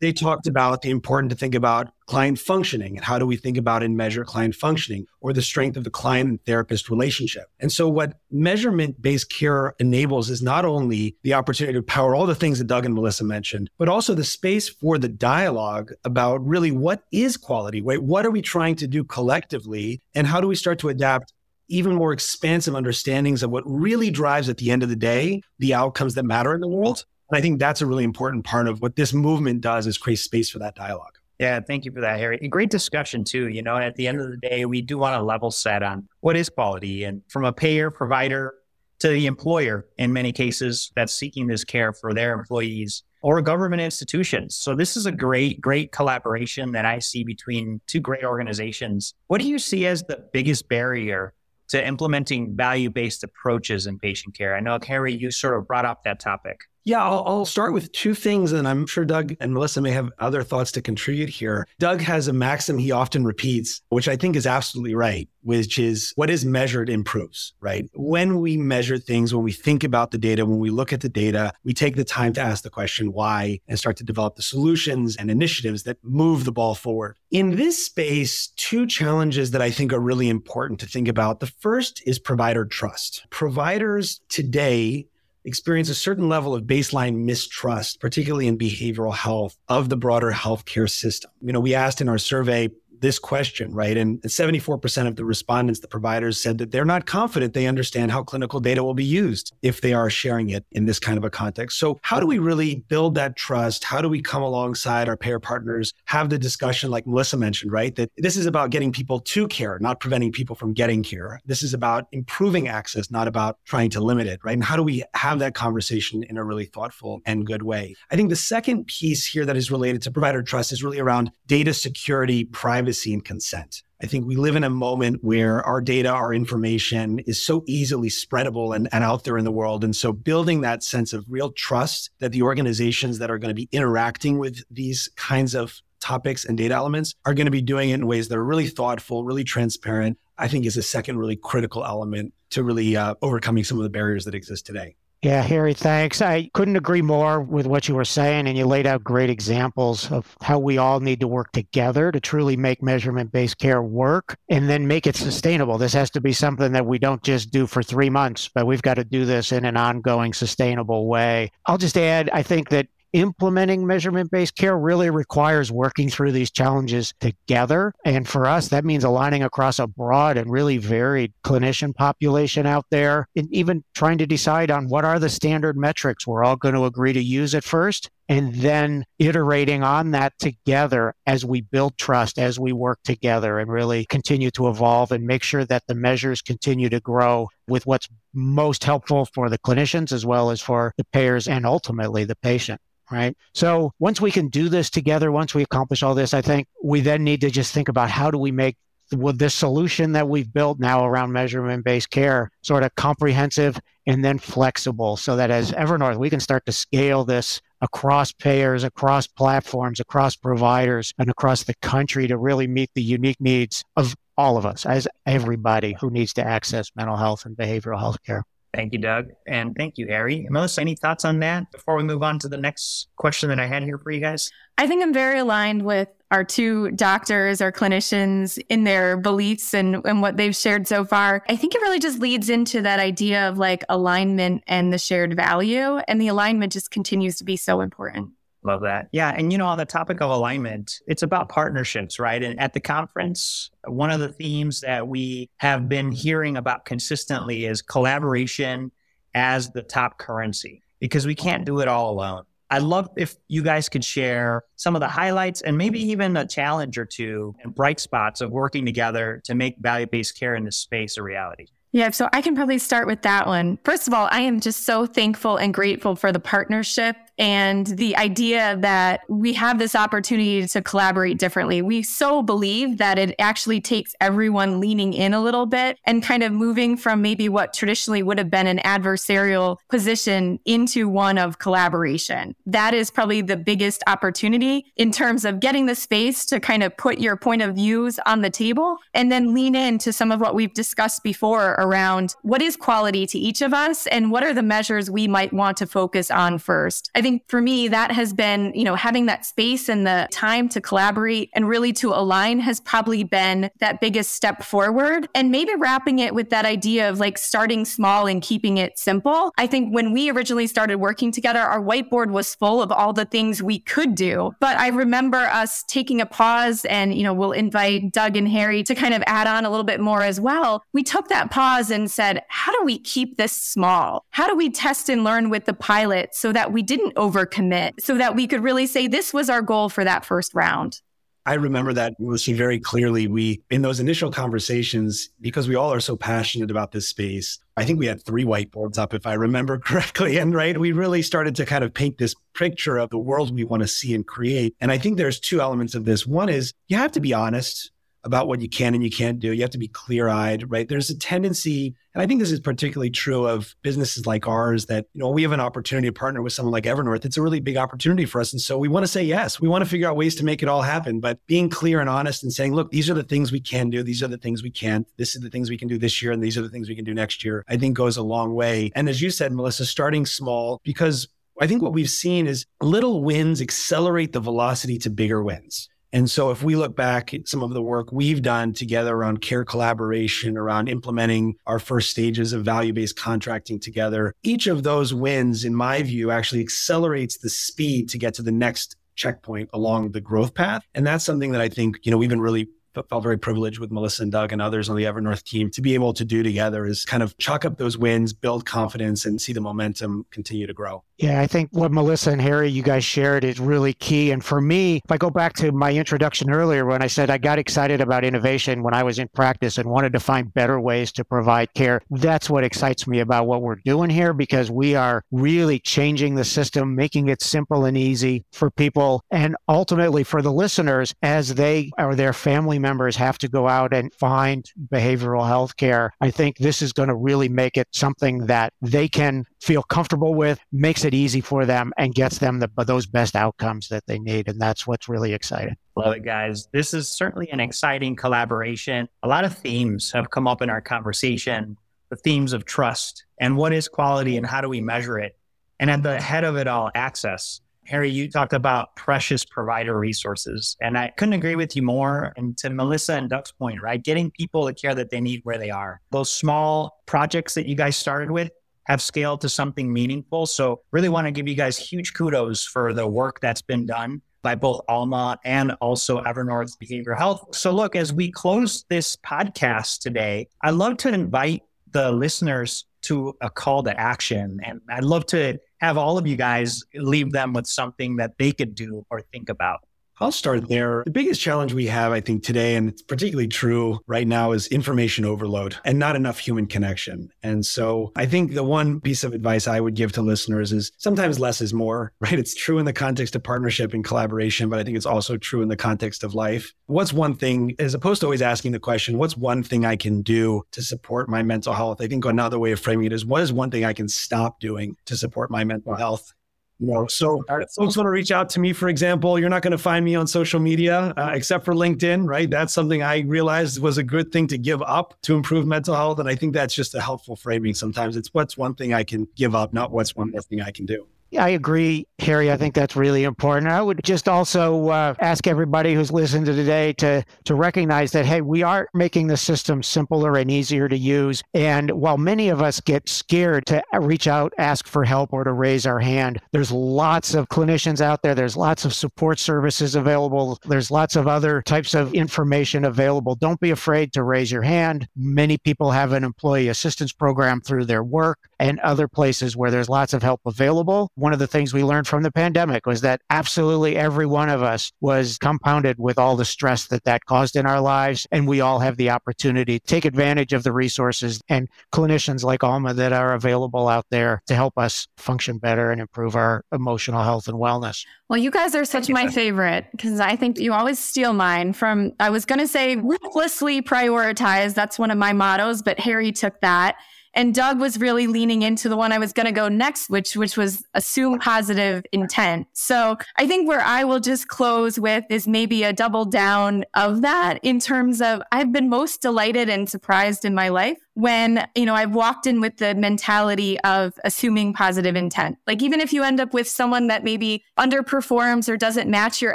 They 0.00 0.12
talked 0.12 0.47
about 0.47 0.83
the 0.83 0.90
important 0.90 1.30
to 1.30 1.37
think 1.37 1.54
about 1.54 1.92
client 2.07 2.38
functioning 2.38 2.97
and 2.97 3.04
how 3.04 3.19
do 3.19 3.26
we 3.26 3.37
think 3.37 3.57
about 3.57 3.83
and 3.83 3.97
measure 3.97 4.25
client 4.25 4.54
functioning 4.54 5.07
or 5.21 5.33
the 5.33 5.42
strength 5.42 5.76
of 5.76 5.85
the 5.85 5.90
client 5.90 6.30
and 6.30 6.45
therapist 6.45 6.88
relationship. 6.88 7.45
And 7.61 7.71
so 7.71 7.88
what 7.88 8.19
measurement 8.30 9.00
based 9.00 9.30
care 9.30 9.75
enables 9.78 10.30
is 10.30 10.42
not 10.42 10.64
only 10.64 11.16
the 11.23 11.35
opportunity 11.35 11.78
to 11.78 11.83
power 11.83 12.14
all 12.14 12.26
the 12.26 12.35
things 12.35 12.59
that 12.59 12.66
Doug 12.66 12.87
and 12.87 12.95
Melissa 12.95 13.25
mentioned, 13.25 13.71
but 13.78 13.88
also 13.88 14.14
the 14.14 14.25
space 14.25 14.69
for 14.69 14.97
the 14.97 15.09
dialogue 15.09 15.92
about 16.04 16.45
really 16.47 16.71
what 16.71 17.04
is 17.12 17.37
quality, 17.37 17.83
right? 17.83 18.02
What 18.02 18.25
are 18.25 18.30
we 18.30 18.42
trying 18.42 18.76
to 18.76 18.87
do 18.87 19.04
collectively 19.04 20.00
and 20.14 20.26
how 20.26 20.40
do 20.40 20.49
we 20.49 20.54
start 20.54 20.78
to 20.80 20.88
adapt 20.88 21.35
even 21.69 21.95
more 21.95 22.12
expansive 22.12 22.75
understandings 22.75 23.42
of 23.42 23.50
what 23.50 23.62
really 23.64 24.11
drives 24.11 24.49
at 24.49 24.57
the 24.57 24.71
end 24.71 24.83
of 24.83 24.88
the 24.88 24.97
day 24.97 25.40
the 25.59 25.73
outcomes 25.73 26.14
that 26.14 26.25
matter 26.25 26.52
in 26.52 26.61
the 26.61 26.69
world 26.69 27.04
and 27.30 27.38
I 27.38 27.40
think 27.40 27.58
that's 27.58 27.80
a 27.80 27.87
really 27.87 28.04
important 28.04 28.44
part 28.44 28.68
of 28.68 28.80
what 28.82 28.96
this 28.96 29.12
movement 29.12 29.60
does 29.60 29.87
is 29.87 29.99
create 29.99 30.18
space 30.18 30.50
for 30.50 30.58
that 30.58 30.75
dialogue. 30.75 31.18
Yeah, 31.38 31.60
thank 31.60 31.87
you 31.87 31.92
for 31.92 32.02
that, 32.02 32.18
Harry. 32.18 32.37
Great 32.49 32.70
discussion 32.70 33.25
too. 33.25 33.49
You 33.49 33.62
know, 33.62 33.78
at 33.78 33.96
the 33.96 34.06
end 34.06 34.20
of 34.20 34.30
the 34.30 34.37
day, 34.37 34.66
we 34.66 34.82
do 34.82 34.99
want 34.99 35.18
to 35.18 35.22
level 35.22 35.50
set 35.50 35.82
on 35.82 36.06
what 36.20 36.37
is 36.37 36.50
quality 36.50 37.04
and 37.04 37.22
from 37.28 37.46
a 37.46 37.52
payer, 37.52 37.90
provider 37.90 38.54
to 38.99 39.08
the 39.08 39.25
employer 39.25 39.87
in 39.96 40.12
many 40.12 40.32
cases 40.32 40.92
that's 40.94 41.14
seeking 41.14 41.46
this 41.46 41.64
care 41.64 41.94
for 41.94 42.12
their 42.12 42.34
employees 42.34 43.04
or 43.22 43.40
government 43.40 43.80
institutions. 43.80 44.54
So 44.54 44.75
this 44.75 44.96
is 44.96 45.06
a 45.06 45.12
great, 45.12 45.60
great 45.60 45.92
collaboration 45.92 46.72
that 46.72 46.84
I 46.84 46.99
see 46.99 47.25
between 47.25 47.80
two 47.87 48.00
great 48.00 48.25
organizations. 48.25 49.14
What 49.28 49.40
do 49.40 49.49
you 49.49 49.58
see 49.58 49.87
as 49.87 50.02
the 50.02 50.22
biggest 50.32 50.68
barrier 50.68 51.32
to 51.68 51.87
implementing 51.87 52.54
value-based 52.54 53.25
approaches 53.25 53.87
in 53.87 53.99
patient 53.99 54.37
care? 54.37 54.54
I 54.54 54.60
know, 54.60 54.78
Harry, 54.87 55.14
you 55.14 55.30
sort 55.30 55.56
of 55.56 55.66
brought 55.66 55.87
up 55.87 56.04
that 56.04 56.20
topic. 56.20 56.60
Yeah, 56.84 57.04
I'll, 57.04 57.22
I'll, 57.26 57.44
start 57.44 57.75
with 57.75 57.92
two 57.92 58.14
things, 58.14 58.52
and 58.52 58.66
I'm 58.66 58.87
sure 58.87 59.04
Doug 59.04 59.34
and 59.38 59.52
Melissa 59.52 59.82
may 59.82 59.90
have 59.90 60.10
other 60.18 60.42
thoughts 60.42 60.72
to 60.72 60.82
contribute 60.82 61.28
here. 61.28 61.66
Doug 61.78 62.00
has 62.00 62.26
a 62.26 62.32
maxim 62.32 62.78
he 62.78 62.90
often 62.90 63.25
repeats, 63.25 63.82
which 63.90 64.08
I 64.08 64.16
think 64.16 64.34
is 64.34 64.46
absolutely 64.46 64.94
right, 64.94 65.28
which 65.42 65.78
is 65.78 66.12
what 66.16 66.30
is 66.30 66.44
measured 66.44 66.88
improves, 66.88 67.52
right? 67.60 67.84
When 67.92 68.40
we 68.40 68.56
measure 68.56 68.96
things, 68.96 69.34
when 69.34 69.44
we 69.44 69.52
think 69.52 69.84
about 69.84 70.10
the 70.10 70.18
data, 70.18 70.46
when 70.46 70.58
we 70.58 70.70
look 70.70 70.92
at 70.92 71.02
the 71.02 71.08
data, 71.08 71.52
we 71.64 71.75
take 71.75 71.96
the 71.96 72.04
time 72.04 72.32
to 72.34 72.40
ask 72.40 72.62
the 72.62 72.70
question 72.70 73.12
why 73.12 73.60
and 73.68 73.78
start 73.78 73.99
to 73.99 74.04
develop 74.04 74.37
the 74.37 74.42
solutions 74.42 75.16
and 75.16 75.30
initiatives 75.30 75.82
that 75.82 75.99
move 76.02 76.44
the 76.44 76.52
ball 76.52 76.75
forward. 76.75 77.16
In 77.30 77.56
this 77.56 77.84
space, 77.84 78.49
two 78.56 78.87
challenges 78.87 79.50
that 79.50 79.62
I 79.62 79.70
think 79.70 79.92
are 79.92 80.00
really 80.00 80.30
important 80.30 80.80
to 80.80 80.87
think 80.87 81.08
about. 81.08 81.40
The 81.40 81.46
first 81.46 82.02
is 82.06 82.18
provider 82.18 82.64
trust. 82.64 83.26
Providers 83.28 84.20
today 84.30 85.06
experience 85.44 85.88
a 85.88 85.94
certain 85.94 86.28
level 86.28 86.54
of 86.54 86.64
baseline 86.64 87.25
mistrust, 87.25 88.00
particularly 88.00 88.47
in 88.47 88.59
behavioral 88.59 89.14
health 89.14 89.56
of 89.68 89.88
the 89.88 89.97
broader 89.97 90.30
healthcare 90.30 90.88
system. 90.88 91.30
You 91.40 91.52
know, 91.52 91.61
we 91.61 91.75
asked 91.75 92.00
in 92.00 92.09
our 92.09 92.18
survey 92.18 92.70
this 93.00 93.19
question, 93.19 93.73
right? 93.75 93.97
And 93.97 94.21
74% 94.23 95.07
of 95.07 95.16
the 95.16 95.25
respondents, 95.25 95.80
the 95.80 95.88
providers 95.88 96.40
said 96.40 96.59
that 96.59 96.71
they're 96.71 96.85
not 96.85 97.07
confident 97.07 97.54
they 97.54 97.66
understand 97.66 98.11
how 98.11 98.23
clinical 98.23 98.61
data 98.61 98.85
will 98.85 98.95
be 98.95 99.04
used 99.04 99.52
if 99.62 99.80
they 99.80 99.92
are 99.92 100.11
sharing 100.11 100.50
it 100.50 100.64
in 100.73 100.87
this 100.87 100.99
kind 100.99 101.19
of 101.19 101.25
a 101.25 101.30
context. 101.30 101.78
So, 101.78 101.99
how 102.02 102.21
do 102.21 102.26
we 102.26 102.38
really 102.38 102.85
build 102.88 103.14
that 103.14 103.37
trust? 103.37 103.85
How 103.85 104.00
do 104.00 104.09
we 104.09 104.21
come 104.21 104.42
alongside 104.42 105.09
our 105.09 105.16
payer 105.16 105.40
partners, 105.40 105.95
have 106.04 106.30
the 106.30 106.38
discussion 106.38 106.90
like 106.90 107.07
Melissa 107.07 107.37
mentioned, 107.37 107.73
right? 107.73 107.95
That 107.97 108.11
this 108.16 108.37
is 108.37 108.47
about 108.47 108.71
getting 108.71 108.92
people 108.92 109.21
to 109.21 109.49
care, 109.49 109.78
not 109.80 110.00
preventing 110.00 110.33
people 110.33 110.57
from 110.57 110.73
getting 110.73 111.02
care. 111.02 111.40
This 111.47 111.62
is 111.62 111.75
about 111.75 112.07
improving 112.12 112.69
access, 112.69 113.11
not 113.11 113.28
about 113.28 113.59
trying 113.64 113.90
to 113.90 114.00
limit 114.00 114.26
it, 114.26 114.40
right? 114.45 114.54
And 114.54 114.64
how 114.64 114.76
do 114.76 114.83
we 114.83 115.02
have 115.14 115.38
that 115.38 115.54
conversation 115.54 116.23
in 116.23 116.37
a 116.37 116.45
really 116.45 116.66
thoughtful 116.66 117.21
and 117.26 117.47
good 117.47 117.62
way? 117.62 117.95
I 118.11 118.16
think 118.16 118.30
the 118.30 118.37
second 118.37 118.87
piece 118.87 119.26
here 119.26 119.47
that 119.47 119.57
is 119.57 119.71
related 119.71 120.02
to 120.02 120.11
provider 120.11 120.42
trust 120.42 120.73
is 120.73 120.83
really 120.83 120.99
around 120.99 121.30
data 121.47 121.75
security, 121.75 122.45
privacy 122.45 122.89
privacy 122.90 123.14
and 123.14 123.25
consent. 123.25 123.82
I 124.02 124.06
think 124.06 124.26
we 124.26 124.35
live 124.35 124.56
in 124.56 124.64
a 124.64 124.70
moment 124.70 125.23
where 125.23 125.62
our 125.62 125.80
data, 125.80 126.09
our 126.09 126.35
information 126.35 127.20
is 127.20 127.40
so 127.40 127.62
easily 127.68 128.09
spreadable 128.09 128.75
and, 128.75 128.88
and, 128.92 129.04
out 129.04 129.23
there 129.25 129.38
in 129.38 129.44
the 129.44 129.52
world. 129.52 129.85
And 129.85 129.94
so 129.94 130.12
building 130.12 130.62
that 130.62 130.82
sense 130.82 131.12
of 131.12 131.25
real 131.28 131.52
trust 131.52 132.11
that 132.18 132.32
the 132.32 132.42
organizations 132.42 133.18
that 133.18 133.30
are 133.30 133.38
going 133.38 133.50
to 133.50 133.54
be 133.54 133.68
interacting 133.70 134.38
with 134.38 134.64
these 134.70 135.09
kinds 135.16 135.54
of 135.54 135.80
topics 136.00 136.44
and 136.44 136.59
data 136.59 136.75
elements 136.75 137.14
are 137.25 137.35
going 137.35 137.44
to 137.44 137.52
be 137.52 137.62
doing 137.62 137.90
it 137.90 137.94
in 137.94 138.06
ways 138.06 138.28
that 138.28 138.38
are 138.38 138.44
really 138.44 138.66
thoughtful, 138.66 139.25
really 139.25 139.44
transparent, 139.44 140.18
I 140.37 140.49
think 140.49 140.66
is 140.66 140.76
a 140.76 140.82
second 140.82 141.18
really 141.18 141.37
critical 141.37 141.85
element 141.85 142.32
to 142.50 142.64
really 142.64 142.97
uh, 142.97 143.14
overcoming 143.23 143.64
some 143.64 143.78
of 143.78 143.85
the 143.85 143.90
barriers 143.90 144.25
that 144.25 144.35
exist 144.35 144.66
today. 144.66 144.97
Yeah, 145.23 145.43
Harry, 145.43 145.75
thanks. 145.75 146.23
I 146.23 146.49
couldn't 146.55 146.77
agree 146.77 147.03
more 147.03 147.43
with 147.43 147.67
what 147.67 147.87
you 147.87 147.95
were 147.95 148.07
saying, 148.07 148.47
and 148.47 148.57
you 148.57 148.65
laid 148.65 148.87
out 148.87 149.05
great 149.05 149.29
examples 149.29 150.11
of 150.11 150.35
how 150.41 150.59
we 150.59 150.79
all 150.79 151.00
need 151.00 151.21
to 151.21 151.29
work 151.29 151.53
together 151.53 152.11
to 152.11 152.19
truly 152.21 152.57
make 152.57 152.83
measurement 152.83 153.31
based 153.31 153.59
care 153.59 153.83
work 153.83 154.39
and 154.49 154.71
then 154.71 154.87
make 154.87 155.07
it 155.07 155.17
sustainable. 155.17 155.77
This 155.77 155.93
has 155.93 156.09
to 156.12 156.23
be 156.23 156.33
something 156.33 156.73
that 156.73 156.87
we 156.87 156.99
don't 156.99 157.23
just 157.23 157.50
do 157.50 157.67
for 157.67 157.83
three 157.83 158.09
months, 158.09 158.49
but 158.49 158.67
we've 158.67 158.81
got 158.81 158.95
to 158.95 159.05
do 159.05 159.27
this 159.27 159.53
in 159.53 159.67
an 159.67 159.77
ongoing, 159.77 160.33
sustainable 160.33 161.07
way. 161.07 161.53
I'll 161.67 161.77
just 161.77 161.99
add, 161.99 162.31
I 162.33 162.43
think 162.43 162.71
that 162.71 162.87
implementing 163.12 163.87
measurement 163.87 164.31
based 164.31 164.57
care 164.57 164.79
really 164.79 165.11
requires 165.11 165.73
working 165.73 166.09
through 166.09 166.33
these 166.33 166.50
challenges 166.50 167.12
together. 167.21 167.93
And 168.05 168.26
for 168.26 168.47
us, 168.47 168.69
that 168.69 168.85
means 168.85 169.05
aligning 169.05 169.43
across 169.43 169.79
a 169.79 169.87
broad 169.87 170.37
and 170.37 170.50
really 170.50 170.79
varied 170.79 171.33
clinician 171.45 171.95
population 171.95 172.67
out 172.67 172.87
there, 172.90 173.29
and 173.37 173.52
even 173.52 173.85
trying 173.95 174.19
to 174.19 174.26
decide 174.26 174.71
on 174.71 174.88
what 174.88 175.05
are 175.05 175.19
the 175.19 175.29
standard 175.29 175.76
metrics 175.76 176.26
we're 176.26 176.45
all 176.45 176.57
going 176.57 176.75
to 176.75 176.85
agree 176.85 177.12
to 177.12 177.23
use 177.23 177.55
at 177.55 177.64
first. 177.64 178.11
And 178.30 178.54
then 178.54 179.04
iterating 179.18 179.82
on 179.82 180.12
that 180.12 180.38
together 180.38 181.14
as 181.26 181.44
we 181.44 181.62
build 181.62 181.99
trust, 181.99 182.38
as 182.38 182.60
we 182.60 182.72
work 182.72 183.00
together 183.02 183.58
and 183.58 183.68
really 183.68 184.06
continue 184.06 184.52
to 184.52 184.68
evolve 184.68 185.10
and 185.10 185.26
make 185.26 185.42
sure 185.42 185.64
that 185.64 185.82
the 185.88 185.96
measures 185.96 186.40
continue 186.40 186.88
to 186.90 187.00
grow 187.00 187.49
with 187.66 187.87
what's 187.87 188.08
most 188.32 188.84
helpful 188.84 189.26
for 189.34 189.50
the 189.50 189.58
clinicians 189.58 190.12
as 190.12 190.25
well 190.25 190.50
as 190.50 190.60
for 190.60 190.94
the 190.96 191.04
payers 191.12 191.49
and 191.49 191.66
ultimately 191.66 192.25
the 192.25 192.37
patient 192.37 192.80
right? 193.10 193.37
So 193.54 193.92
once 193.99 194.20
we 194.20 194.30
can 194.30 194.46
do 194.46 194.68
this 194.68 194.88
together, 194.88 195.32
once 195.32 195.52
we 195.52 195.64
accomplish 195.64 196.04
all 196.04 196.14
this, 196.14 196.32
I 196.32 196.42
think 196.42 196.68
we 196.80 197.00
then 197.00 197.25
need 197.25 197.40
to 197.40 197.50
just 197.50 197.75
think 197.75 197.88
about 197.88 198.08
how 198.08 198.30
do 198.30 198.38
we 198.38 198.52
make 198.52 198.76
with 199.16 199.38
this 199.38 199.52
solution 199.52 200.12
that 200.12 200.28
we've 200.28 200.52
built 200.52 200.78
now 200.78 201.04
around 201.04 201.32
measurement 201.32 201.84
based 201.84 202.10
care 202.10 202.52
sort 202.62 202.84
of 202.84 202.94
comprehensive 202.94 203.80
and 204.06 204.25
then 204.25 204.38
flexible 204.38 205.16
so 205.16 205.34
that 205.34 205.50
as 205.50 205.72
Evernorth, 205.72 206.18
we 206.18 206.30
can 206.30 206.38
start 206.38 206.64
to 206.66 206.72
scale 206.72 207.25
this 207.25 207.60
across 207.80 208.32
payers, 208.32 208.84
across 208.84 209.26
platforms, 209.26 210.00
across 210.00 210.37
providers, 210.37 211.12
and 211.18 211.30
across 211.30 211.64
the 211.64 211.75
country 211.82 212.26
to 212.28 212.37
really 212.37 212.66
meet 212.66 212.90
the 212.94 213.02
unique 213.02 213.40
needs 213.40 213.84
of 213.96 214.14
all 214.37 214.56
of 214.56 214.64
us 214.64 214.87
as 214.87 215.06
everybody 215.26 215.96
who 216.00 216.10
needs 216.10 216.32
to 216.34 216.42
access 216.42 216.90
mental 216.94 217.16
health 217.16 217.44
and 217.44 217.56
behavioral 217.56 217.99
health 217.99 218.22
care. 218.25 218.44
Thank 218.72 218.92
you, 218.92 219.00
Doug. 219.00 219.30
And 219.46 219.75
thank 219.76 219.99
you, 219.99 220.06
Harry. 220.06 220.46
Melissa, 220.49 220.80
any 220.80 220.94
thoughts 220.94 221.25
on 221.25 221.40
that 221.40 221.70
before 221.72 221.96
we 221.96 222.04
move 222.04 222.22
on 222.22 222.38
to 222.40 222.49
the 222.49 222.56
next 222.56 223.08
question 223.16 223.49
that 223.49 223.58
I 223.58 223.66
had 223.66 223.82
here 223.82 223.99
for 223.99 224.10
you 224.10 224.20
guys? 224.20 224.50
I 224.78 224.87
think 224.87 225.02
I'm 225.02 225.12
very 225.12 225.40
aligned 225.40 225.82
with 225.84 226.08
our 226.30 226.44
two 226.44 226.90
doctors, 226.92 227.60
our 227.60 227.72
clinicians 227.72 228.62
in 228.68 228.84
their 228.84 229.16
beliefs 229.16 229.75
and, 229.75 230.04
and 230.06 230.22
what 230.22 230.37
they've 230.37 230.54
shared 230.54 230.87
so 230.87 231.04
far. 231.04 231.42
I 231.49 231.56
think 231.56 231.75
it 231.75 231.80
really 231.80 231.99
just 231.99 232.20
leads 232.20 232.49
into 232.49 232.82
that 232.82 233.00
idea 233.00 233.49
of 233.49 233.58
like 233.58 233.84
alignment 233.88 234.62
and 234.66 234.92
the 234.92 234.99
shared 234.99 235.34
value. 235.34 235.99
And 236.06 236.20
the 236.20 236.28
alignment 236.28 236.72
just 236.72 236.90
continues 236.90 237.37
to 237.37 237.44
be 237.44 237.56
so 237.56 237.80
important. 237.80 238.30
Love 238.62 238.82
that. 238.82 239.08
Yeah. 239.10 239.30
And, 239.30 239.50
you 239.50 239.58
know, 239.58 239.66
on 239.66 239.78
the 239.78 239.87
topic 239.87 240.20
of 240.20 240.30
alignment, 240.30 241.00
it's 241.06 241.22
about 241.22 241.49
partnerships, 241.49 242.18
right? 242.18 242.42
And 242.42 242.60
at 242.60 242.75
the 242.75 242.80
conference, 242.80 243.70
one 243.87 244.10
of 244.10 244.20
the 244.20 244.28
themes 244.28 244.82
that 244.82 245.08
we 245.08 245.49
have 245.56 245.88
been 245.88 246.12
hearing 246.12 246.58
about 246.58 246.84
consistently 246.84 247.64
is 247.64 247.80
collaboration 247.80 248.92
as 249.34 249.70
the 249.70 249.82
top 249.82 250.18
currency 250.18 250.82
because 250.99 251.26
we 251.26 251.34
can't 251.34 251.64
do 251.64 251.80
it 251.80 251.88
all 251.88 252.10
alone. 252.10 252.44
I'd 252.71 252.83
love 252.83 253.11
if 253.17 253.37
you 253.49 253.62
guys 253.62 253.89
could 253.89 254.05
share 254.05 254.62
some 254.77 254.95
of 254.95 255.00
the 255.00 255.09
highlights 255.09 255.61
and 255.61 255.77
maybe 255.77 256.00
even 256.11 256.37
a 256.37 256.47
challenge 256.47 256.99
or 256.99 257.05
two 257.05 257.57
and 257.62 257.75
bright 257.75 257.99
spots 257.99 258.41
of 258.41 258.53
working 258.53 258.87
together 258.87 259.41
to 259.45 259.55
make 259.55 259.77
value 259.79 260.07
based 260.07 260.39
care 260.39 260.55
in 260.55 260.65
this 260.65 260.77
space 260.77 261.17
a 261.17 261.23
reality. 261.23 261.67
Yeah, 261.92 262.11
so 262.11 262.28
I 262.32 262.40
can 262.40 262.54
probably 262.54 262.78
start 262.78 263.06
with 263.09 263.23
that 263.23 263.47
one. 263.47 263.78
First 263.85 264.06
of 264.06 264.14
all, 264.14 264.28
I 264.30 264.40
am 264.40 264.61
just 264.61 264.85
so 264.85 265.06
thankful 265.06 265.56
and 265.56 265.75
grateful 265.75 266.14
for 266.14 266.30
the 266.30 266.38
partnership 266.38 267.16
and 267.40 267.87
the 267.87 268.14
idea 268.16 268.76
that 268.80 269.23
we 269.28 269.54
have 269.54 269.78
this 269.78 269.97
opportunity 269.97 270.66
to 270.66 270.82
collaborate 270.82 271.38
differently. 271.38 271.80
We 271.80 272.02
so 272.02 272.42
believe 272.42 272.99
that 272.99 273.18
it 273.18 273.35
actually 273.38 273.80
takes 273.80 274.14
everyone 274.20 274.78
leaning 274.78 275.14
in 275.14 275.32
a 275.32 275.42
little 275.42 275.64
bit 275.64 275.99
and 276.04 276.23
kind 276.23 276.42
of 276.42 276.52
moving 276.52 276.99
from 276.99 277.23
maybe 277.23 277.49
what 277.49 277.73
traditionally 277.73 278.23
would 278.23 278.37
have 278.37 278.50
been 278.50 278.66
an 278.66 278.78
adversarial 278.85 279.78
position 279.88 280.61
into 280.66 281.09
one 281.09 281.38
of 281.38 281.59
collaboration. 281.59 282.54
That 282.66 282.92
is 282.92 283.11
probably 283.11 283.40
the 283.40 283.56
biggest 283.56 284.04
opportunity 284.06 284.92
in 284.97 285.11
terms 285.11 285.47
of 285.47 285.61
getting 285.61 285.87
the 285.87 285.94
space 285.94 286.44
to 286.47 286.61
kind 286.61 286.82
of 286.82 286.94
put 286.99 287.20
your 287.20 287.38
point 287.38 287.62
of 287.62 287.75
views 287.75 288.20
on 288.26 288.42
the 288.42 288.50
table 288.50 288.99
and 289.14 289.32
then 289.32 289.54
lean 289.54 289.75
into 289.75 290.12
some 290.12 290.30
of 290.30 290.40
what 290.40 290.54
we've 290.54 290.75
discussed 290.75 291.23
before 291.25 291.79
around 291.80 292.34
what 292.42 292.62
is 292.62 292.76
quality 292.76 293.26
to 293.26 293.38
each 293.38 293.62
of 293.62 293.72
us 293.72 294.06
and 294.08 294.30
what 294.30 294.42
are 294.42 294.54
the 294.54 294.62
measures 294.62 295.10
we 295.10 295.26
might 295.26 295.52
want 295.52 295.76
to 295.78 295.87
focus 295.87 296.30
on 296.30 296.58
first. 296.58 297.10
I 297.14 297.22
think 297.22 297.42
for 297.49 297.60
me, 297.60 297.88
that 297.88 298.12
has 298.12 298.32
been, 298.32 298.72
you 298.75 298.84
know, 298.84 298.94
having 298.94 299.26
that 299.26 299.46
space 299.46 299.88
and 299.88 300.06
the 300.06 300.28
time 300.30 300.68
to 300.70 300.80
collaborate 300.80 301.50
and 301.54 301.68
really 301.68 301.92
to 301.94 302.10
align 302.10 302.60
has 302.60 302.80
probably 302.80 303.25
been 303.25 303.70
that 303.80 304.00
biggest 304.00 304.32
step 304.32 304.62
forward. 304.62 305.28
And 305.34 305.50
maybe 305.50 305.72
wrapping 305.76 306.18
it 306.18 306.34
with 306.34 306.50
that 306.50 306.64
idea 306.64 307.08
of 307.08 307.18
like 307.18 307.38
starting 307.38 307.84
small 307.84 308.26
and 308.26 308.42
keeping 308.42 308.76
it 308.76 308.99
simple. 308.99 309.52
I 309.56 309.66
think 309.66 309.94
when 309.94 310.12
we 310.12 310.30
originally 310.30 310.66
started 310.66 310.96
working 310.96 311.32
together, 311.32 311.60
our 311.60 311.80
whiteboard 311.80 312.30
was 312.30 312.54
full 312.54 312.82
of 312.82 312.92
all 312.92 313.12
the 313.12 313.25
things 313.25 313.62
we 313.62 313.78
could 313.78 314.14
do. 314.14 314.52
But 314.60 314.76
I 314.76 314.88
remember 314.88 315.38
us 315.38 315.84
taking 315.84 316.20
a 316.20 316.26
pause 316.26 316.84
and, 316.84 317.14
you 317.14 317.22
know, 317.22 317.32
we'll 317.32 317.52
invite 317.52 318.12
Doug 318.12 318.37
and 318.37 318.49
Harry 318.49 318.82
to 318.82 318.94
kind 318.94 319.14
of 319.14 319.22
add 319.26 319.46
on 319.46 319.64
a 319.64 319.70
little 319.70 319.84
bit 319.84 320.00
more 320.00 320.22
as 320.22 320.40
well. 320.40 320.82
We 320.92 321.02
took 321.02 321.28
that 321.28 321.50
pause 321.50 321.70
and 321.79 322.11
said, 322.11 322.43
how 322.49 322.73
do 322.73 322.85
we 322.85 322.99
keep 322.99 323.37
this 323.37 323.53
small? 323.53 324.25
How 324.31 324.49
do 324.49 324.57
we 324.57 324.71
test 324.71 325.09
and 325.09 325.23
learn 325.23 325.50
with 325.50 325.67
the 325.67 325.73
pilot 325.73 326.35
so 326.35 326.53
that 326.53 326.73
we 326.73 326.83
didn't 326.83 327.15
overcommit, 327.15 328.00
so 328.00 328.17
that 328.17 328.35
we 328.35 328.47
could 328.47 328.62
really 328.62 328.87
say 328.87 329.07
this 329.07 329.33
was 329.33 329.49
our 329.49 329.62
goal 329.62 329.89
for 329.89 330.03
that 330.03 330.25
first 330.25 330.55
round? 330.55 331.00
I 331.47 331.55
remember 331.55 331.93
that 331.95 332.15
Lucy 332.19 332.53
very 332.53 332.79
clearly. 332.79 333.27
We, 333.27 333.62
in 333.71 333.83
those 333.83 333.99
initial 333.99 334.31
conversations, 334.31 335.31
because 335.41 335.69
we 335.69 335.75
all 335.75 335.93
are 335.93 336.00
so 336.00 336.15
passionate 336.17 336.71
about 336.71 336.93
this 336.93 337.09
space, 337.09 337.59
I 337.77 337.85
think 337.85 337.99
we 337.99 338.07
had 338.07 338.23
three 338.23 338.45
whiteboards 338.45 338.99
up, 338.99 339.15
if 339.15 339.27
I 339.27 339.35
remember 339.35 339.79
correctly. 339.85 340.37
And 340.39 340.55
right, 340.55 340.79
we 340.79 340.93
really 340.93 341.23
started 341.23 341.57
to 341.57 341.67
kind 341.67 341.83
of 341.83 341.95
paint 341.95 342.19
this 342.19 342.35
picture 342.55 342.99
of 342.99 343.11
the 343.11 343.19
world 343.19 343.55
we 343.55 343.65
want 343.65 343.83
to 343.83 343.89
see 343.89 344.15
and 344.15 344.27
create. 344.27 344.75
And 344.81 344.93
I 344.93 344.99
think 344.99 345.17
there's 345.17 345.41
two 345.41 345.61
elements 345.61 345.95
of 345.95 346.05
this. 346.05 346.27
One 346.27 346.49
is 346.49 346.75
you 346.89 346.97
have 346.99 347.12
to 347.12 347.21
be 347.21 347.33
honest 347.33 347.91
about 348.25 348.49
what 348.49 348.61
you 348.61 348.69
can 348.69 348.95
and 348.95 349.03
you 349.03 349.11
can't 349.11 349.39
do. 349.39 349.53
You 349.53 349.62
have 349.62 349.71
to 349.71 349.79
be 349.79 349.89
clear 349.89 350.29
eyed, 350.29 350.71
right? 350.71 350.89
There's 350.89 351.11
a 351.11 351.19
tendency, 351.19 351.95
and 352.15 352.23
I 352.23 352.27
think 352.27 352.41
this 352.41 352.53
is 352.53 352.61
particularly 352.61 353.11
true 353.11 353.47
of 353.47 353.75
businesses 353.83 354.27
like 354.27 354.47
ours 354.47 354.87
that, 354.87 355.07
you 355.15 355.21
know, 355.21 355.31
we 355.31 355.43
have 355.43 355.53
an 355.53 355.61
opportunity 355.61 356.09
to 356.09 356.12
partner 356.12 356.43
with 356.43 356.53
someone 356.53 356.73
like 356.73 356.85
Evernorth. 356.85 357.25
It's 357.25 357.37
a 357.37 357.43
really 357.43 357.61
big 357.61 357.77
opportunity 357.77 358.27
for 358.27 358.41
us. 358.41 358.53
And 358.53 358.61
so 358.61 358.77
we 358.79 358.89
want 358.89 359.05
to 359.05 359.09
say 359.09 359.23
yes. 359.23 359.61
We 359.61 359.69
want 359.69 359.85
to 359.85 359.91
figure 359.91 360.09
out 360.09 360.17
ways 360.17 360.35
to 360.37 360.45
make 360.45 360.62
it 360.62 360.69
all 360.69 360.83
happen. 360.83 361.21
But 361.21 361.39
being 361.47 361.69
clear 361.71 362.00
and 362.00 362.11
honest 362.11 362.43
and 362.43 362.53
saying, 362.53 362.75
look, 362.75 362.91
these 362.91 363.09
are 363.09 363.15
the 363.15 363.23
things 363.23 363.53
we 363.53 363.61
can 363.61 363.91
do. 363.91 364.03
These 364.03 364.23
are 364.23 364.29
the 364.29 364.39
things 364.39 364.62
we 364.62 364.71
can't. 364.71 365.07
This 365.17 365.35
is 365.35 365.43
the 365.43 365.50
things 365.50 365.71
we 365.71 365.79
can 365.79 365.89
do 365.89 365.99
this 365.99 366.21
year. 366.23 366.33
And 366.33 366.43
these 366.43 366.59
are 366.59 366.62
the 366.62 366.69
things 366.69 366.89
we 366.89 366.97
can 366.97 367.05
do 367.05 367.15
next 367.15 367.45
year, 367.45 367.65
I 367.69 367.77
think 367.77 367.97
goes 367.97 368.17
a 368.17 368.23
long 368.23 368.55
way. 368.55 368.91
And 368.95 369.09
as 369.09 369.23
you 369.23 369.31
said, 369.31 369.53
Melissa, 369.53 369.87
starting 369.87 370.27
small, 370.27 370.81
because 370.85 371.29
I 371.61 371.67
think 371.67 371.83
what 371.83 371.93
we've 371.93 372.11
seen 372.11 372.47
is 372.47 372.67
little 372.81 373.23
wins 373.23 373.61
accelerate 373.61 374.33
the 374.33 374.41
velocity 374.41 374.99
to 374.99 375.11
bigger 375.11 375.43
wins. 375.43 375.89
And 376.12 376.31
so 376.31 376.50
if 376.50 376.62
we 376.62 376.76
look 376.76 376.97
back 376.97 377.33
at 377.33 377.49
some 377.49 377.62
of 377.62 377.71
the 377.71 377.83
work 377.83 378.11
we've 378.12 378.43
done 378.43 378.73
together 378.73 379.14
around 379.14 379.40
care 379.40 379.64
collaboration, 379.64 380.57
around 380.57 380.88
implementing 380.88 381.55
our 381.67 381.79
first 381.79 382.11
stages 382.11 382.52
of 382.52 382.64
value 382.64 382.93
based 382.93 383.17
contracting 383.17 383.79
together, 383.79 384.35
each 384.43 384.67
of 384.67 384.83
those 384.83 385.14
wins, 385.14 385.64
in 385.64 385.75
my 385.75 386.02
view, 386.02 386.31
actually 386.31 386.61
accelerates 386.61 387.38
the 387.38 387.50
speed 387.50 388.09
to 388.09 388.19
get 388.19 388.35
to 388.35 388.43
the 388.43 388.52
next 388.52 388.97
checkpoint 389.14 389.69
along 389.73 390.12
the 390.12 390.21
growth 390.21 390.55
path. 390.55 390.83
And 390.95 391.07
that's 391.07 391.25
something 391.25 391.52
that 391.52 391.61
I 391.61 391.69
think, 391.69 391.99
you 392.02 392.11
know, 392.11 392.19
we've 392.19 392.31
been 392.31 392.40
really 392.40 392.69
felt 392.94 393.23
very 393.23 393.38
privileged 393.38 393.78
with 393.78 393.90
Melissa 393.90 394.23
and 394.23 394.32
Doug 394.32 394.52
and 394.52 394.61
others 394.61 394.88
on 394.88 394.97
the 394.97 395.04
Evernorth 395.04 395.44
team 395.44 395.70
to 395.70 395.80
be 395.80 395.94
able 395.94 396.12
to 396.14 396.25
do 396.25 396.42
together 396.42 396.87
is 396.87 397.04
kind 397.04 397.23
of 397.23 397.37
chalk 397.38 397.64
up 397.64 397.78
those 397.78 397.97
wins, 397.97 398.32
build 398.32 398.66
confidence, 398.66 399.25
and 399.25 399.40
see 399.40 399.52
the 399.52 399.61
momentum 399.61 400.26
continue 400.30 400.66
to 400.66 400.73
grow. 400.73 401.04
Yeah, 401.18 401.40
I 401.40 401.47
think 401.47 401.68
what 401.73 401.92
Melissa 401.92 402.30
and 402.30 402.40
Harry, 402.40 402.70
you 402.70 402.82
guys 402.82 403.04
shared 403.04 403.44
is 403.44 403.61
really 403.61 403.92
key. 403.92 404.30
And 404.30 404.42
for 404.42 404.61
me, 404.61 405.02
if 405.04 405.12
I 405.12 405.18
go 405.18 405.28
back 405.28 405.52
to 405.56 405.70
my 405.70 405.92
introduction 405.92 406.50
earlier 406.50 406.87
when 406.87 407.02
I 407.02 407.09
said 407.09 407.28
I 407.28 407.37
got 407.37 407.59
excited 407.59 408.00
about 408.00 408.25
innovation 408.25 408.82
when 408.82 408.94
I 408.94 409.02
was 409.02 409.18
in 409.18 409.28
practice 409.28 409.76
and 409.76 409.90
wanted 409.90 410.14
to 410.14 410.20
find 410.20 410.52
better 410.54 410.80
ways 410.80 411.12
to 411.12 411.25
provide 411.25 411.75
care, 411.75 412.00
that's 412.11 412.49
what 412.49 412.64
excites 412.64 413.06
me 413.06 413.20
about 413.20 413.47
what 413.47 413.61
we're 413.61 413.80
doing 413.85 414.09
here 414.09 414.32
because 414.32 414.70
we 414.70 414.94
are 414.94 415.23
really 415.30 415.78
changing 415.78 416.35
the 416.35 416.44
system, 416.44 416.97
making 416.97 417.28
it 417.28 417.42
simple 417.42 417.85
and 417.85 417.99
easy 417.99 418.44
for 418.52 418.70
people 418.70 419.23
and 419.30 419.56
ultimately 419.68 420.25
for 420.25 420.40
the 420.40 420.52
listeners 420.52 421.14
as 421.23 421.54
they 421.54 421.90
or 421.99 422.14
their 422.14 422.32
family 422.32 422.78
members 422.80 423.16
have 423.16 423.38
to 423.38 423.49
go 423.49 423.68
out 423.68 423.92
and 423.92 424.12
find 424.14 424.70
behavioral 424.92 425.46
health 425.46 425.76
care. 425.76 426.12
I 426.20 426.30
think 426.30 426.58
this 426.58 426.82
is 426.82 426.92
going 426.92 427.08
to 427.08 427.14
really 427.14 427.49
make 427.49 427.76
it 427.76 427.88
something 427.92 428.47
that 428.47 428.73
they 428.80 429.08
can 429.08 429.45
feel 429.60 429.82
comfortable 429.82 430.34
with, 430.34 430.60
makes 430.73 431.04
it 431.04 431.14
easy 431.14 431.40
for 431.40 431.66
them, 431.66 431.93
and 431.99 432.14
gets 432.14 432.38
them 432.38 432.58
the, 432.58 432.71
those 432.84 433.06
best 433.06 433.36
outcomes 433.36 433.88
that 433.88 434.06
they 434.06 434.19
need. 434.19 434.49
And 434.49 434.60
that's 434.60 434.86
what's 434.86 435.08
really 435.08 435.32
exciting. 435.32 435.76
Love 435.97 436.14
it, 436.14 436.25
guys. 436.25 436.69
This 436.73 436.95
is 436.95 437.08
certainly 437.08 437.50
an 437.50 437.60
exciting 437.60 438.16
collaboration. 438.16 439.08
A 439.23 439.28
lot 439.28 439.45
of 439.45 439.56
themes 439.56 440.10
have 440.12 440.30
come 440.30 440.47
up 440.47 440.62
in 440.62 440.71
our 440.71 440.80
conversation 440.80 441.76
the 442.10 442.16
themes 442.16 442.52
of 442.52 442.64
trust 442.64 443.25
and 443.40 443.56
what 443.56 443.73
is 443.73 443.88
quality 443.88 444.36
and 444.36 444.45
how 444.45 444.60
do 444.60 444.69
we 444.69 444.80
measure 444.80 445.19
it. 445.19 445.36
And 445.78 445.90
at 445.90 446.02
the 446.02 446.21
head 446.21 446.45
of 446.45 446.56
it 446.56 446.66
all, 446.66 446.90
access. 446.95 447.60
Harry, 447.86 448.10
you 448.10 448.30
talked 448.30 448.52
about 448.52 448.95
precious 448.95 449.45
provider 449.45 449.99
resources, 449.99 450.76
and 450.80 450.97
I 450.97 451.12
couldn't 451.16 451.34
agree 451.34 451.56
with 451.56 451.75
you 451.75 451.82
more. 451.82 452.32
And 452.36 452.56
to 452.58 452.71
Melissa 452.71 453.14
and 453.14 453.28
Doug's 453.28 453.52
point, 453.52 453.82
right? 453.82 454.02
Getting 454.02 454.30
people 454.30 454.64
the 454.64 454.75
care 454.75 454.95
that 454.95 455.10
they 455.10 455.21
need 455.21 455.40
where 455.45 455.58
they 455.58 455.71
are. 455.71 456.00
Those 456.10 456.30
small 456.30 457.00
projects 457.06 457.54
that 457.54 457.66
you 457.66 457.75
guys 457.75 457.97
started 457.97 458.30
with 458.30 458.50
have 458.84 459.02
scaled 459.02 459.40
to 459.43 459.49
something 459.49 459.93
meaningful. 459.93 460.47
So, 460.47 460.82
really 460.90 461.08
want 461.08 461.26
to 461.26 461.30
give 461.30 461.49
you 461.49 461.54
guys 461.54 461.76
huge 461.76 462.14
kudos 462.14 462.64
for 462.64 462.93
the 462.93 463.06
work 463.06 463.40
that's 463.40 463.62
been 463.62 463.86
done 463.86 464.23
by 464.43 464.54
both 464.54 464.80
Alma 464.88 465.38
and 465.45 465.73
also 465.80 466.21
Evernorth 466.23 466.76
Behavioral 466.82 467.19
Health. 467.19 467.54
So, 467.54 467.71
look, 467.73 467.95
as 467.97 468.12
we 468.12 468.30
close 468.30 468.84
this 468.88 469.16
podcast 469.16 470.00
today, 470.00 470.49
I'd 470.62 470.75
love 470.75 470.97
to 470.99 471.08
invite 471.08 471.62
the 471.93 472.10
listeners 472.12 472.84
to 473.02 473.36
a 473.41 473.50
call 473.50 473.82
to 473.84 473.99
action. 473.99 474.60
And 474.63 474.80
I'd 474.89 475.04
love 475.04 475.26
to 475.26 475.58
have 475.80 475.97
all 475.97 476.19
of 476.19 476.26
you 476.26 476.36
guys 476.36 476.82
leave 476.95 477.32
them 477.32 477.52
with 477.52 477.67
something 477.67 478.17
that 478.17 478.39
they 478.39 478.52
could 478.52 478.75
do 478.75 479.04
or 479.10 479.23
think 479.32 479.49
about. 479.49 479.80
I'll 480.23 480.33
start 480.33 480.69
there. 480.69 481.02
The 481.06 481.11
biggest 481.11 481.41
challenge 481.41 481.73
we 481.73 481.87
have, 481.87 482.13
I 482.13 482.21
think, 482.21 482.43
today, 482.43 482.76
and 482.76 482.91
it's 482.91 483.00
particularly 483.00 483.49
true 483.49 484.00
right 484.06 484.28
now, 484.28 484.52
is 484.52 484.67
information 484.67 485.25
overload 485.25 485.76
and 485.83 485.99
not 485.99 486.15
enough 486.15 486.39
human 486.39 486.67
connection. 486.67 487.30
And 487.43 487.65
so 487.65 488.13
I 488.17 488.26
think 488.26 488.52
the 488.52 488.63
one 488.63 489.00
piece 489.00 489.25
of 489.25 489.33
advice 489.33 489.67
I 489.67 489.80
would 489.80 489.95
give 489.95 490.13
to 490.13 490.23
listeners 490.23 490.73
is 490.73 490.93
sometimes 490.99 491.41
less 491.41 491.63
is 491.63 491.73
more, 491.73 492.13
right? 492.21 492.39
It's 492.39 492.54
true 492.54 492.78
in 492.78 492.85
the 492.85 492.93
context 492.93 493.35
of 493.35 493.43
partnership 493.43 493.95
and 493.95 494.04
collaboration, 494.04 494.69
but 494.69 494.78
I 494.78 494.85
think 494.85 494.99
it's 494.99 495.06
also 495.06 495.39
true 495.39 495.63
in 495.63 495.69
the 495.69 495.76
context 495.76 496.23
of 496.23 496.35
life. 496.35 496.75
What's 496.85 497.15
one 497.15 497.35
thing, 497.35 497.75
as 497.78 497.95
opposed 497.95 498.21
to 498.21 498.26
always 498.26 498.43
asking 498.43 498.73
the 498.73 498.78
question, 498.78 499.17
what's 499.17 499.39
one 499.39 499.63
thing 499.63 499.87
I 499.87 499.97
can 499.97 500.21
do 500.21 500.65
to 500.73 500.83
support 500.83 501.30
my 501.30 501.43
mental 501.43 501.73
health? 501.73 502.02
I 502.02 502.09
think 502.09 502.26
another 502.26 502.59
way 502.59 502.73
of 502.73 502.80
framing 502.80 503.06
it 503.06 503.13
is 503.15 503.25
what 503.25 503.41
is 503.41 503.54
one 503.54 503.71
thing 503.71 503.87
I 503.87 503.95
can 503.95 504.09
stop 504.09 504.61
doing 504.61 504.97
to 505.06 505.17
support 505.17 505.50
my 505.50 505.65
mental 505.65 505.95
health? 505.95 506.35
You 506.80 506.86
know, 506.86 507.06
so 507.08 507.45
folks 507.76 507.95
want 507.95 508.06
to 508.06 508.10
reach 508.10 508.30
out 508.30 508.49
to 508.50 508.60
me, 508.60 508.73
for 508.73 508.88
example, 508.88 509.38
you're 509.38 509.50
not 509.50 509.60
going 509.60 509.73
to 509.73 509.78
find 509.78 510.02
me 510.02 510.14
on 510.14 510.26
social 510.26 510.60
media 510.60 511.12
uh, 511.14 511.32
except 511.34 511.66
for 511.66 511.75
LinkedIn, 511.75 512.26
right? 512.26 512.49
That's 512.49 512.73
something 512.73 513.02
I 513.02 513.21
realized 513.21 513.82
was 513.82 513.99
a 513.99 514.02
good 514.02 514.32
thing 514.32 514.47
to 514.47 514.56
give 514.56 514.80
up 514.80 515.14
to 515.23 515.34
improve 515.34 515.66
mental 515.66 515.95
health. 515.95 516.19
And 516.21 516.28
I 516.28 516.34
think 516.34 516.54
that's 516.54 516.75
just 516.75 516.95
a 516.95 517.00
helpful 517.00 517.36
framing. 517.36 517.75
Sometimes 517.75 518.16
it's 518.16 518.32
what's 518.32 518.56
one 518.56 518.75
thing 518.75 518.95
I 518.95 519.04
can 519.04 519.28
give 519.36 519.54
up, 519.54 519.75
not 519.75 519.90
what's 519.90 520.16
one 520.16 520.30
more 520.30 520.40
thing 520.40 520.62
I 520.62 520.71
can 520.71 520.86
do. 520.86 521.06
I 521.38 521.50
agree, 521.50 522.06
Harry. 522.19 522.50
I 522.50 522.56
think 522.56 522.75
that's 522.75 522.97
really 522.97 523.23
important. 523.23 523.71
I 523.71 523.80
would 523.80 524.02
just 524.02 524.28
also 524.28 524.88
uh, 524.88 525.14
ask 525.21 525.47
everybody 525.47 525.95
who's 525.95 526.10
listened 526.10 526.47
to 526.47 526.54
today 526.54 526.93
to 526.95 527.25
to 527.45 527.54
recognize 527.54 528.10
that 528.12 528.26
hey, 528.26 528.40
we 528.40 528.62
are 528.62 528.88
making 528.95 529.28
the 529.28 529.36
system 529.36 529.82
simpler 529.82 530.36
and 530.36 530.50
easier 530.50 530.88
to 530.88 530.99
use. 530.99 531.43
And 531.54 531.90
while 531.93 532.19
many 532.19 532.49
of 532.49 532.60
us 532.60 532.80
get 532.80 533.08
scared 533.08 533.66
to 533.66 533.82
reach 534.00 534.26
out, 534.26 534.52
ask 534.58 534.88
for 534.88 535.04
help, 535.04 535.32
or 535.32 535.45
to 535.45 535.52
raise 535.52 535.86
our 535.86 536.00
hand, 536.00 536.40
there's 536.52 536.73
lots 536.73 537.34
of 537.34 537.49
clinicians 537.49 538.00
out 538.00 538.23
there. 538.23 538.34
There's 538.34 538.56
lots 538.56 538.84
of 538.84 538.93
support 538.93 539.38
services 539.38 539.95
available. 539.95 540.58
There's 540.66 540.90
lots 540.90 541.14
of 541.14 541.28
other 541.28 541.62
types 541.62 541.95
of 541.95 542.12
information 542.12 542.84
available. 542.84 543.36
Don't 543.36 543.60
be 543.60 543.71
afraid 543.71 544.12
to 544.14 544.25
raise 544.25 544.50
your 544.50 544.62
hand. 544.62 545.06
Many 545.14 545.58
people 545.58 545.93
have 545.93 546.12
an 546.12 546.25
employee 546.25 546.69
assistance 546.69 547.12
program 547.12 547.60
through 547.60 547.84
their 547.84 548.02
work 548.02 548.38
and 548.58 548.80
other 548.80 549.06
places 549.06 549.56
where 549.56 549.71
there's 549.71 549.88
lots 549.88 550.12
of 550.12 550.23
help 550.23 550.40
available. 550.45 551.10
One 551.21 551.35
of 551.35 551.39
the 551.39 551.47
things 551.47 551.75
we 551.75 551.85
learned 551.85 552.06
from 552.06 552.23
the 552.23 552.33
pandemic 552.33 552.87
was 552.87 553.02
that 553.02 553.21
absolutely 553.28 553.95
every 553.95 554.25
one 554.25 554.49
of 554.49 554.63
us 554.63 554.91
was 555.02 555.37
compounded 555.37 555.99
with 555.99 556.19
all 556.19 556.35
the 556.35 556.47
stress 556.47 556.87
that 556.87 557.04
that 557.04 557.26
caused 557.26 557.56
in 557.56 557.67
our 557.67 557.78
lives. 557.78 558.26
And 558.30 558.49
we 558.49 558.63
all 558.63 558.78
have 558.78 558.97
the 558.97 559.11
opportunity 559.11 559.78
to 559.78 559.87
take 559.87 560.06
advantage 560.06 560.54
of 560.54 560.63
the 560.63 560.73
resources 560.73 561.43
and 561.50 561.69
clinicians 561.93 562.43
like 562.43 562.65
Alma 562.65 562.95
that 562.95 563.13
are 563.13 563.35
available 563.35 563.87
out 563.87 564.06
there 564.11 564.41
to 564.47 564.54
help 564.54 564.78
us 564.78 565.09
function 565.19 565.59
better 565.59 565.91
and 565.91 566.00
improve 566.00 566.37
our 566.37 566.65
emotional 566.73 567.23
health 567.23 567.49
and 567.49 567.59
wellness. 567.59 568.06
Well, 568.30 568.39
you 568.39 568.50
guys 568.50 568.75
are 568.75 568.87
such 568.87 569.11
my 569.11 569.26
favorite 569.28 569.89
because 569.93 570.21
I 570.21 570.37
think 570.37 570.59
you 570.59 570.73
always 570.73 570.99
steal 570.99 571.35
mine 571.35 571.75
from, 571.75 572.13
I 572.19 572.30
was 572.30 572.47
going 572.47 572.61
to 572.61 572.69
say 572.69 572.97
ruthlessly 572.97 573.83
prioritize. 573.83 574.73
That's 574.73 574.99
one 574.99 575.11
of 575.11 575.19
my 575.19 575.35
mottos, 575.35 575.83
but 575.83 576.00
Harry 576.00 576.33
took 576.33 576.59
that. 576.63 576.97
And 577.34 577.54
Doug 577.54 577.78
was 577.78 577.99
really 577.99 578.26
leaning 578.26 578.62
into 578.62 578.88
the 578.88 578.97
one 578.97 579.12
I 579.12 579.19
was 579.19 579.32
going 579.32 579.47
to 579.47 579.52
go 579.52 579.69
next, 579.69 580.10
which 580.10 580.36
which 580.36 580.56
was 580.56 580.84
assume 580.95 581.38
positive 581.38 582.04
intent. 582.12 582.66
So 582.73 583.16
I 583.36 583.47
think 583.47 583.69
where 583.69 583.80
I 583.80 584.04
will 584.04 584.21
just 584.21 584.49
close 584.49 584.99
with 584.99 585.25
is 585.30 585.47
maybe 585.47 585.84
a 585.84 585.93
double 585.93 586.25
down 586.25 586.84
of 586.95 587.23
that 587.23 587.58
in 587.62 587.78
terms 587.78 588.21
of 588.21 588.43
I've 588.52 588.73
been 588.73 588.88
most 588.88 589.23
delighted 589.23 589.69
and 589.69 589.88
surprised 589.88 590.45
in 590.45 590.54
my 590.54 590.69
life 590.69 590.99
when, 591.14 591.66
you 591.75 591.86
know, 591.86 591.94
I've 591.94 592.14
walked 592.14 592.46
in 592.46 592.60
with 592.60 592.76
the 592.76 592.94
mentality 592.94 593.78
of 593.80 594.14
assuming 594.25 594.73
positive 594.73 595.16
intent. 595.16 595.58
Like 595.66 595.82
even 595.82 596.00
if 596.00 596.12
you 596.12 596.23
end 596.23 596.40
up 596.40 596.54
with 596.54 596.68
someone 596.68 597.08
that 597.08 597.25
maybe 597.25 597.64
underperforms 597.78 598.68
or 598.68 598.76
doesn't 598.76 599.10
match 599.10 599.42
your 599.42 599.54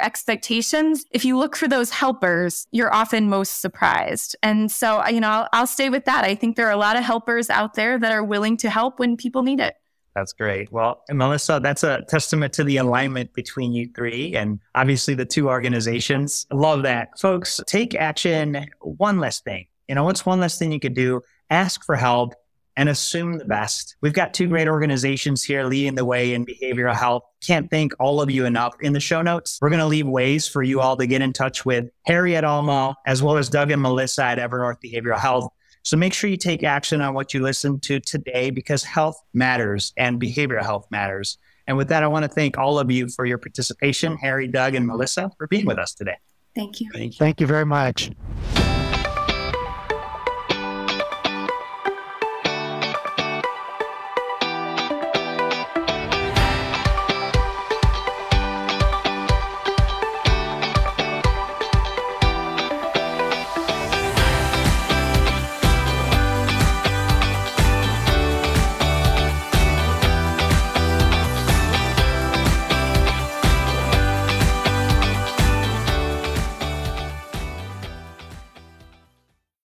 expectations, 0.00 1.04
if 1.10 1.24
you 1.24 1.36
look 1.38 1.56
for 1.56 1.66
those 1.66 1.90
helpers, 1.90 2.66
you're 2.72 2.94
often 2.94 3.28
most 3.28 3.60
surprised. 3.60 4.36
And 4.42 4.70
so, 4.70 5.04
you 5.06 5.20
know, 5.20 5.28
I'll, 5.30 5.48
I'll 5.52 5.66
stay 5.66 5.88
with 5.88 6.04
that. 6.04 6.24
I 6.24 6.34
think 6.34 6.56
there 6.56 6.66
are 6.66 6.72
a 6.72 6.76
lot 6.76 6.96
of 6.96 7.04
helpers 7.04 7.50
out 7.50 7.74
there 7.74 7.98
that 7.98 8.12
are 8.12 8.24
willing 8.24 8.56
to 8.58 8.70
help 8.70 8.98
when 8.98 9.16
people 9.16 9.42
need 9.42 9.60
it. 9.60 9.74
That's 10.14 10.32
great. 10.32 10.72
Well, 10.72 11.04
Melissa, 11.10 11.60
that's 11.62 11.84
a 11.84 12.00
testament 12.08 12.54
to 12.54 12.64
the 12.64 12.78
alignment 12.78 13.34
between 13.34 13.72
you 13.72 13.90
three 13.94 14.34
and 14.34 14.60
obviously 14.74 15.12
the 15.12 15.26
two 15.26 15.50
organizations. 15.50 16.46
Love 16.50 16.84
that. 16.84 17.18
Folks, 17.18 17.60
take 17.66 17.94
action. 17.94 18.66
One 18.80 19.18
less 19.18 19.40
thing. 19.40 19.66
You 19.88 19.94
know, 19.94 20.04
what's 20.04 20.24
one 20.24 20.40
less 20.40 20.58
thing 20.58 20.72
you 20.72 20.80
could 20.80 20.94
do? 20.94 21.20
Ask 21.50 21.84
for 21.84 21.96
help 21.96 22.34
and 22.76 22.88
assume 22.88 23.38
the 23.38 23.44
best. 23.44 23.96
We've 24.00 24.12
got 24.12 24.34
two 24.34 24.48
great 24.48 24.68
organizations 24.68 25.42
here 25.42 25.64
leading 25.64 25.94
the 25.94 26.04
way 26.04 26.34
in 26.34 26.44
behavioral 26.44 26.94
health. 26.94 27.22
Can't 27.40 27.70
thank 27.70 27.92
all 27.98 28.20
of 28.20 28.30
you 28.30 28.44
enough. 28.44 28.74
In 28.80 28.92
the 28.92 29.00
show 29.00 29.22
notes, 29.22 29.58
we're 29.62 29.70
going 29.70 29.80
to 29.80 29.86
leave 29.86 30.06
ways 30.06 30.46
for 30.46 30.62
you 30.62 30.80
all 30.80 30.96
to 30.96 31.06
get 31.06 31.22
in 31.22 31.32
touch 31.32 31.64
with 31.64 31.88
Harry 32.04 32.36
at 32.36 32.44
Alma, 32.44 32.94
as 33.06 33.22
well 33.22 33.38
as 33.38 33.48
Doug 33.48 33.70
and 33.70 33.80
Melissa 33.80 34.24
at 34.24 34.38
Evernorth 34.38 34.76
Behavioral 34.84 35.18
Health. 35.18 35.48
So 35.82 35.96
make 35.96 36.12
sure 36.12 36.28
you 36.28 36.36
take 36.36 36.64
action 36.64 37.00
on 37.00 37.14
what 37.14 37.32
you 37.32 37.40
listen 37.42 37.78
to 37.80 38.00
today 38.00 38.50
because 38.50 38.82
health 38.82 39.22
matters 39.32 39.92
and 39.96 40.20
behavioral 40.20 40.64
health 40.64 40.86
matters. 40.90 41.38
And 41.68 41.76
with 41.76 41.88
that, 41.88 42.02
I 42.02 42.08
want 42.08 42.24
to 42.24 42.28
thank 42.28 42.58
all 42.58 42.78
of 42.78 42.90
you 42.90 43.08
for 43.08 43.24
your 43.24 43.38
participation, 43.38 44.16
Harry, 44.18 44.48
Doug, 44.48 44.74
and 44.74 44.86
Melissa, 44.86 45.30
for 45.38 45.46
being 45.46 45.64
with 45.64 45.78
us 45.78 45.94
today. 45.94 46.16
Thank 46.54 46.80
you. 46.80 46.90
Thank 46.92 47.12
you, 47.12 47.18
Thank 47.18 47.40
you 47.40 47.46
very 47.46 47.66
much. 47.66 48.10